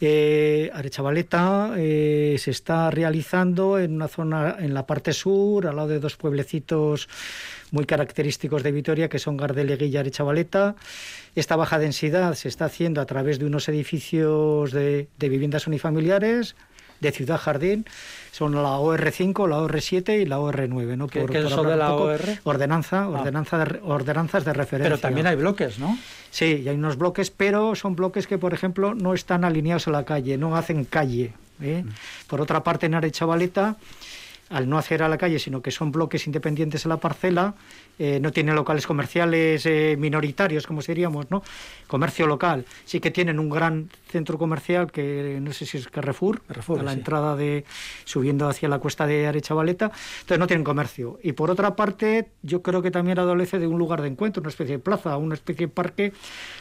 [0.00, 5.88] Eh, Arechavaleta eh, se está realizando en una zona en la parte sur, al lado
[5.88, 7.08] de dos pueblecitos
[7.70, 10.76] muy característicos de Vitoria, que son Gardelegui y Arechavaleta.
[11.34, 16.54] Esta baja densidad se está haciendo a través de unos edificios de viviendas unifamiliares,
[17.04, 17.86] de Ciudad Jardín,
[18.32, 20.96] son la OR5, la OR7 y la OR9.
[20.96, 21.06] ¿no?
[21.06, 22.20] ¿Qué, es eso de la OR?
[22.44, 23.08] Ordenanza, ah.
[23.08, 24.90] ordenanza de, ordenanzas de referencia.
[24.90, 25.96] Pero también hay bloques, ¿no?
[26.30, 29.92] Sí, y hay unos bloques, pero son bloques que, por ejemplo, no están alineados a
[29.92, 31.32] la calle, no hacen calle.
[31.62, 31.84] ¿eh?
[31.84, 31.90] Mm.
[32.26, 33.76] Por otra parte, en Arechavaleta
[34.50, 37.54] al no hacer a la calle, sino que son bloques independientes a la parcela,
[37.98, 41.42] eh, no tienen locales comerciales eh, minoritarios, como seríamos, ¿no?
[41.86, 42.64] Comercio local.
[42.84, 46.92] Sí que tienen un gran centro comercial que no sé si es Carrefour, a la
[46.92, 47.64] entrada de
[48.04, 49.86] subiendo hacia la cuesta de Arechavaleta,
[50.20, 51.18] entonces no tienen comercio.
[51.22, 54.50] Y por otra parte, yo creo que también adolece de un lugar de encuentro, una
[54.50, 56.12] especie de plaza, una especie de parque,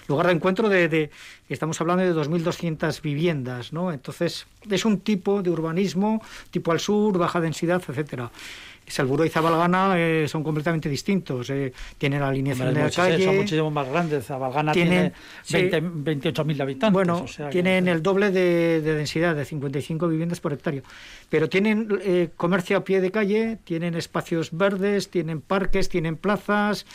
[0.07, 1.09] lugar de encuentro de, de
[1.49, 3.91] estamos hablando de 2.200 viviendas, ¿no?
[3.91, 6.21] Entonces es un tipo de urbanismo,
[6.51, 8.31] tipo al sur, baja densidad, etcétera.
[8.87, 11.49] Salburó y Zabalgana eh, son completamente distintos.
[11.49, 13.23] Eh, tienen la alineación de la calle.
[13.23, 14.25] Son muchísimo más grandes.
[14.25, 15.13] Zabalgana tiene,
[15.49, 16.93] 28.000 habitantes.
[16.93, 20.81] Bueno, tienen el doble de, densidad, de 55 viviendas por hectárea.
[21.29, 26.85] Pero tienen eh, comercio a pie de calle, tienen espacios verdes, tienen parques, tienen plazas.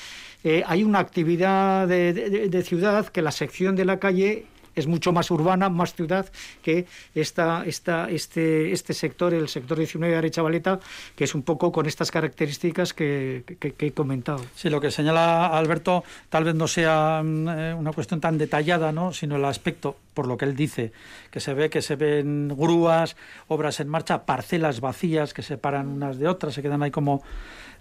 [0.44, 4.46] hay una actividad de ciudad que la sección de la calle
[4.78, 6.26] es mucho más urbana, más ciudad
[6.62, 10.80] que esta, este, este sector, el sector 19 de Arechavaleta,
[11.16, 14.44] que es un poco con estas características que, he comentado.
[14.54, 18.92] Sí, lo que señala Alberto tal vez no sea mm, eh, una cuestión tan detallada,
[18.92, 19.12] ¿no?
[19.12, 20.92] sino el aspecto, por lo que él dice,
[21.30, 23.16] que se ve que se ven grúas,
[23.48, 27.22] obras en marcha, parcelas vacías que separan unas de otras, se quedan ahí como,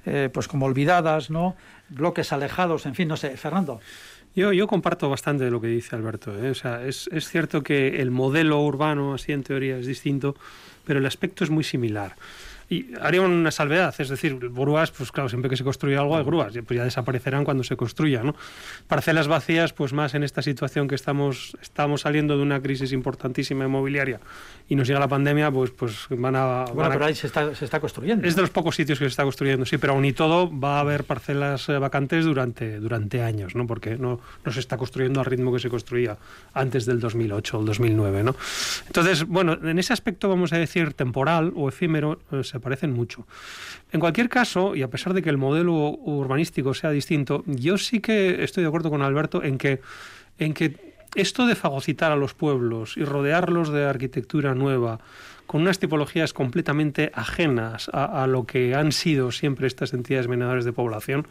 [0.05, 1.55] eh, pues como olvidadas, ¿no?
[1.89, 3.79] bloques alejados, en fin, no sé, Fernando.
[4.37, 6.31] Yo, yo comparto bastante de lo que dice Alberto.
[6.37, 6.51] ¿eh?
[6.51, 10.35] O sea, es, es cierto que el modelo urbano, así en teoría, es distinto,
[10.85, 12.15] pero el aspecto es muy similar.
[12.69, 16.23] Y haría una salvedad, es decir, grúas, pues claro, siempre que se construye algo hay
[16.23, 18.35] grúas, pues ya desaparecerán cuando se construya, ¿no?
[18.87, 23.65] Parcelas vacías, pues más en esta situación que estamos, estamos saliendo de una crisis importantísima
[23.65, 24.19] inmobiliaria
[24.67, 26.65] y nos llega la pandemia, pues, pues van a...
[26.73, 28.27] Bueno, pero ahí se está, se está construyendo.
[28.27, 30.77] Es de los pocos sitios que se está construyendo, sí, pero aún y todo va
[30.77, 33.65] a haber parcelas eh, vacantes durante, durante años, ¿no?
[33.65, 36.17] Porque no, no se está construyendo al ritmo que se construía
[36.53, 38.35] antes del 2008 o el 2009, ¿no?
[38.87, 43.27] Entonces, bueno, en ese aspecto vamos a decir temporal o efímero, eh, se parecen mucho.
[43.91, 47.99] En cualquier caso, y a pesar de que el modelo urbanístico sea distinto, yo sí
[47.99, 49.81] que estoy de acuerdo con Alberto en que,
[50.39, 54.99] en que esto de fagocitar a los pueblos y rodearlos de arquitectura nueva,
[55.47, 60.73] con unas tipologías completamente ajenas a, lo que han sido siempre estas entidades meneadoras de
[60.73, 61.25] población,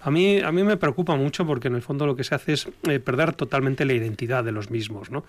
[0.00, 2.52] a mí, a mí me preocupa mucho porque en el fondo lo que se hace
[2.52, 5.10] es eh, perder totalmente la identidad de los mismos.
[5.10, 5.24] ¿no?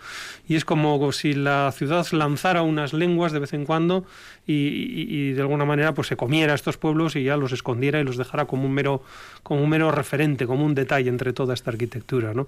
[0.47, 4.05] Y es como si la ciudad lanzara unas lenguas de vez en cuando
[4.45, 8.03] y, de alguna manera pues se comiera a estos pueblos y ya los escondiera y
[8.03, 9.01] los dejara como un mero,
[9.41, 12.33] como un mero referente, como un detalle entre toda esta arquitectura.
[12.33, 12.47] ¿no?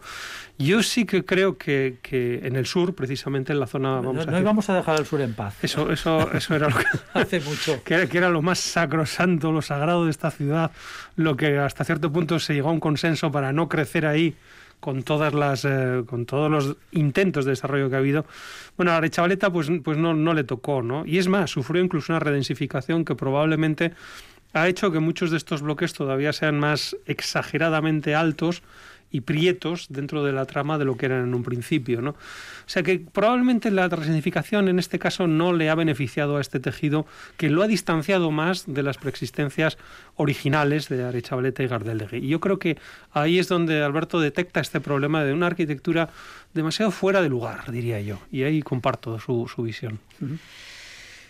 [0.60, 3.96] Yo sí que creo que, que en el sur, precisamente en la zona...
[3.96, 5.56] Vamos no, a no a dejar el sur en paz.
[5.64, 7.84] Eso Eso, eso, eso era lo que hace mucho.
[7.84, 10.72] Que, era lo más sacrosanto, lo sagrado de esta ciudad,
[11.16, 14.36] lo que hasta cierto punto se llegó a un consenso para no crecer ahí
[14.80, 18.26] con todas las eh, con todos los intentos de desarrollo que ha habido
[18.78, 21.84] bueno a la chavaleta pues pues no, no le tocó no y es más sufrió
[21.84, 23.92] incluso una redensificación que probablemente
[24.54, 28.64] ha hecho que muchos de estos bloques todavía sean más exageradamente altos
[29.12, 32.02] y prietos dentro de la trama de lo que eran en un principio.
[32.02, 32.12] ¿no?
[32.12, 32.16] O
[32.68, 37.06] sea que probablemente la resignificación en este caso no le ha beneficiado a este tejido,
[37.38, 39.78] que lo ha distanciado más de las preexistencias
[40.16, 42.18] originales de Arechavaleta y Gardelegui.
[42.18, 42.78] Y yo creo que
[43.12, 46.10] ahí es donde Alberto detecta este problema de una arquitectura
[46.54, 48.20] demasiado fuera de lugar, diría yo.
[48.32, 50.00] Y ahí comparto su, su visión.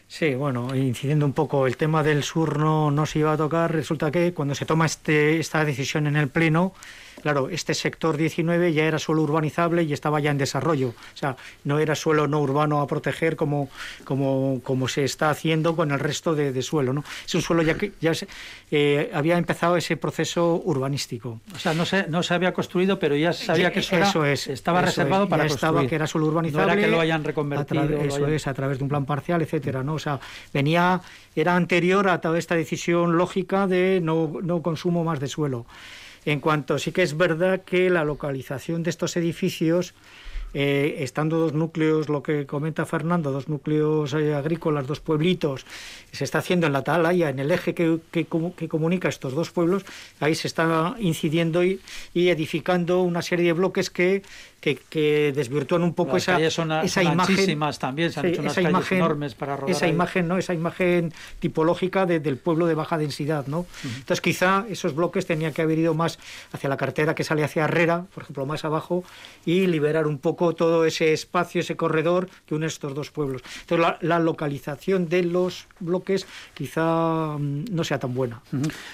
[0.07, 3.71] Sí, bueno, incidiendo un poco, el tema del sur no, no se iba a tocar.
[3.71, 6.73] Resulta que cuando se toma este, esta decisión en el Pleno,
[7.22, 10.89] Claro, este sector 19 ya era suelo urbanizable y estaba ya en desarrollo.
[10.89, 13.70] O sea, no era suelo no urbano a proteger como,
[14.03, 16.93] como, como se está haciendo con el resto de, suelo.
[16.93, 17.03] ¿no?
[17.26, 18.11] Es un suelo ya que ya
[18.72, 21.41] eh, había empezado ese proceso urbanístico.
[21.55, 24.82] O sea, no se, no se había construido, pero ya sabía que eso, es, estaba
[24.82, 26.65] reservado para ya estaba que era suelo urbanizable.
[26.65, 27.84] No era que lo hayan reconvertido.
[28.01, 29.84] eso es, a través de un plan parcial, etcétera.
[29.84, 29.95] ¿no?
[29.95, 30.20] O sea,
[30.53, 31.01] venía,
[31.36, 35.65] era anterior a toda esta decisión lógica de no, no consumo más de suelo.
[36.26, 39.93] En cuanto sí que es verdad que la localización de estos edificios
[40.53, 45.65] eh, estando dos núcleos, lo que comenta Fernando, dos núcleos eh, agrícolas, dos pueblitos,
[46.11, 49.86] se está haciendo en la Atalaya, en el eje que, que, comunica estos dos pueblos,
[50.20, 51.80] ahí se está incidiendo y,
[52.15, 54.24] edificando una serie de bloques que,
[54.60, 57.60] que, desvirtúan un poco esa, esa imagen.
[57.80, 60.38] también, se han hecho unas esa imagen, enormes para rodar Esa imagen, ¿no?
[60.38, 63.47] esa imagen tipológica del pueblo de baja densidad.
[63.47, 63.66] ¿no?
[63.84, 66.20] Entonces, quizá esos bloques tenían que haber ido más
[66.51, 69.03] hacia la cartera que sale hacia Herrera, por ejemplo, más abajo,
[69.45, 73.41] y liberar un poco todo ese espacio, ese corredor que une estos dos pueblos.
[73.62, 78.41] Entonces, la, localización de los bloques quizá mm, no sea tan buena.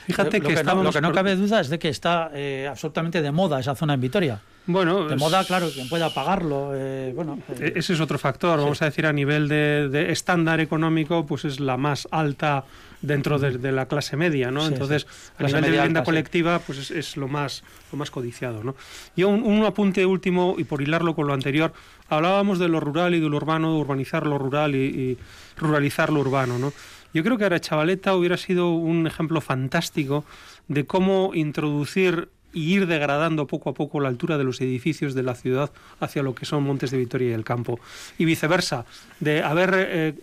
[0.05, 3.59] Fíjate que, lo que no cabe duda es de que está eh, absolutamente de moda
[3.59, 4.41] esa zona en Vitoria.
[4.67, 6.71] Bueno, de moda, claro, quien pueda pagarlo.
[6.73, 8.59] Eh, bueno, e-, ese es otro factor.
[8.59, 12.65] Vamos a decir, a nivel de, estándar económico, pues es la más alta
[13.01, 14.65] dentro de, la clase media, ¿no?
[14.65, 15.05] Entonces,
[15.37, 18.75] a nivel de vivienda colectiva, pues es, lo más lo más codiciado, ¿no?
[19.15, 21.71] Y un, apunte último, y por hilarlo con lo anterior,
[22.09, 25.17] hablábamos de lo rural y de lo urbano, de urbanizar lo rural y, y
[25.57, 26.73] ruralizar lo urbano, ¿no?
[27.13, 30.25] Yo creo que ahora Chavaleta hubiera sido un ejemplo fantástico
[30.67, 35.21] de cómo introducir y ir degradando poco a poco la altura de los edificios de
[35.21, 37.79] la ciudad hacia lo que son Montes de Vitoria y el campo.
[38.17, 38.85] Y viceversa,
[39.19, 40.13] de haber eh,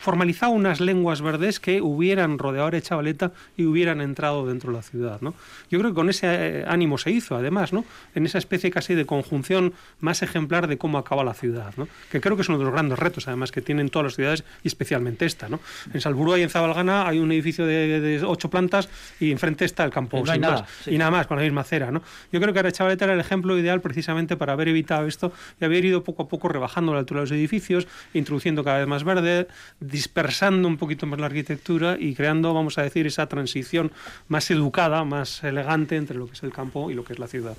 [0.00, 4.82] formalizado unas lenguas verdes que hubieran rodeado a Chavaleta y hubieran entrado dentro de la
[4.82, 5.20] ciudad.
[5.20, 5.34] ¿no?
[5.70, 7.84] Yo creo que con ese eh, ánimo se hizo, además, ¿no?
[8.14, 11.86] en esa especie casi de conjunción más ejemplar de cómo acaba la ciudad, ¿no?
[12.10, 14.44] que creo que es uno de los grandes retos, además, que tienen todas las ciudades
[14.64, 15.50] y especialmente esta.
[15.50, 15.60] ¿no?
[15.92, 18.88] En Salburú y en Zabalgana hay un edificio de, ocho plantas
[19.20, 21.90] y enfrente está el campo, y, nada, y nada más, con la misma acera.
[21.90, 22.02] ¿no?
[22.32, 25.84] Yo creo que Chavaleta era el ejemplo ideal precisamente para haber evitado esto y haber
[25.84, 29.48] ido poco a poco rebajando la altura de los edificios, introduciendo cada vez más verde,
[29.90, 33.92] dispersando un poquito más la arquitectura y creando, vamos a decir, esa transición
[34.28, 37.26] más educada, más elegante entre lo que es el campo y lo que es la
[37.26, 37.56] ciudad.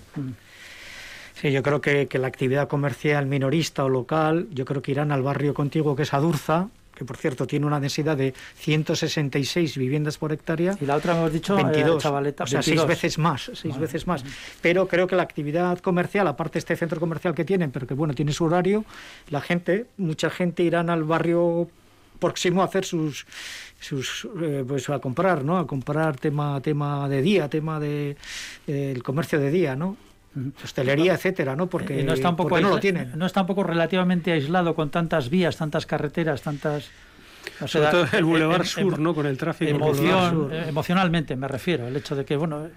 [1.33, 5.23] Sí, yo creo que, la actividad comercial minorista o local, yo creo que irán al
[5.23, 10.33] barrio contiguo que es Adurza, que por cierto tiene una densidad de 166 viviendas por
[10.33, 10.77] hectárea.
[10.79, 14.05] Y la otra hemos dicho 22, eh, chavaleta, o sea, seis veces más, seis veces
[14.05, 14.23] más.
[14.61, 17.95] Pero creo que la actividad comercial, aparte de este centro comercial que tienen, pero que
[17.95, 18.85] bueno, tiene su horario,
[19.29, 21.69] la gente, mucha gente irán al barrio
[22.21, 23.25] próximo a hacer sus
[23.81, 28.15] sus eh, pues a comprar no a comprar tema tema de día tema de
[28.67, 29.97] eh, el comercio de día no
[30.63, 33.11] hostelería etcétera no porque no está un poco no lo tienen.
[33.17, 36.89] no está un poco relativamente aislado con tantas vías tantas carreteras tantas
[37.65, 39.15] Sobre todo el Boulevard Sur, ¿no?
[39.15, 39.71] Con el tráfico.
[39.71, 42.69] Emoción, emocionalmente me refiero, el hecho de que, bueno,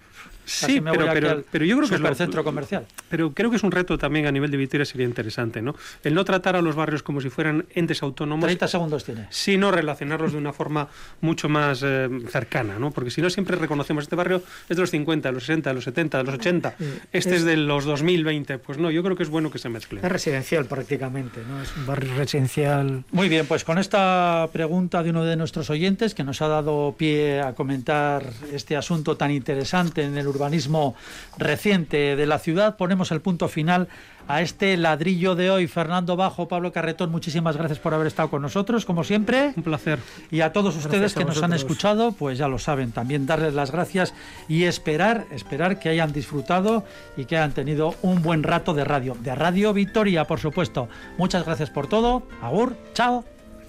[0.46, 2.86] Sí, pero, pero, yo creo que es el centro comercial.
[3.08, 5.74] Pero creo que es un reto también a nivel de Vitoria sería interesante, ¿no?
[6.02, 8.44] El no tratar a los barrios como si fueran entes autónomos.
[8.44, 9.26] 30 segundos tiene.
[9.30, 10.88] Sino relacionarlos de una forma
[11.20, 12.90] mucho más eh, cercana, ¿no?
[12.90, 15.74] Porque si no siempre reconocemos este barrio es de los 50, de los 60, de
[15.74, 16.74] los 70, de los 80.
[17.12, 18.58] Este es, de los 2020.
[18.58, 20.00] Pues no, yo creo que es bueno que se mezcle.
[20.00, 21.62] Es residencial prácticamente, ¿no?
[21.62, 23.04] Es un barrio residencial.
[23.12, 26.94] Muy bien, pues con esta pregunta de uno de nuestros oyentes que nos ha dado
[26.98, 30.94] pie a comentar este asunto tan interesante en el urbanismo
[31.38, 32.76] reciente de la ciudad.
[32.76, 33.88] Ponemos el punto final
[34.28, 35.66] a este ladrillo de hoy.
[35.66, 39.52] Fernando Bajo, Pablo Carretón, muchísimas gracias por haber estado con nosotros, como siempre.
[39.56, 39.98] Un placer.
[40.30, 43.70] Y a todos ustedes que nos han escuchado, pues ya lo saben, también darles las
[43.70, 44.14] gracias
[44.48, 46.84] y esperar, esperar que hayan disfrutado
[47.16, 49.16] y que hayan tenido un buen rato de radio.
[49.20, 50.88] De Radio Victoria, por supuesto.
[51.18, 52.22] Muchas gracias por todo.
[52.42, 53.33] Agur, chao.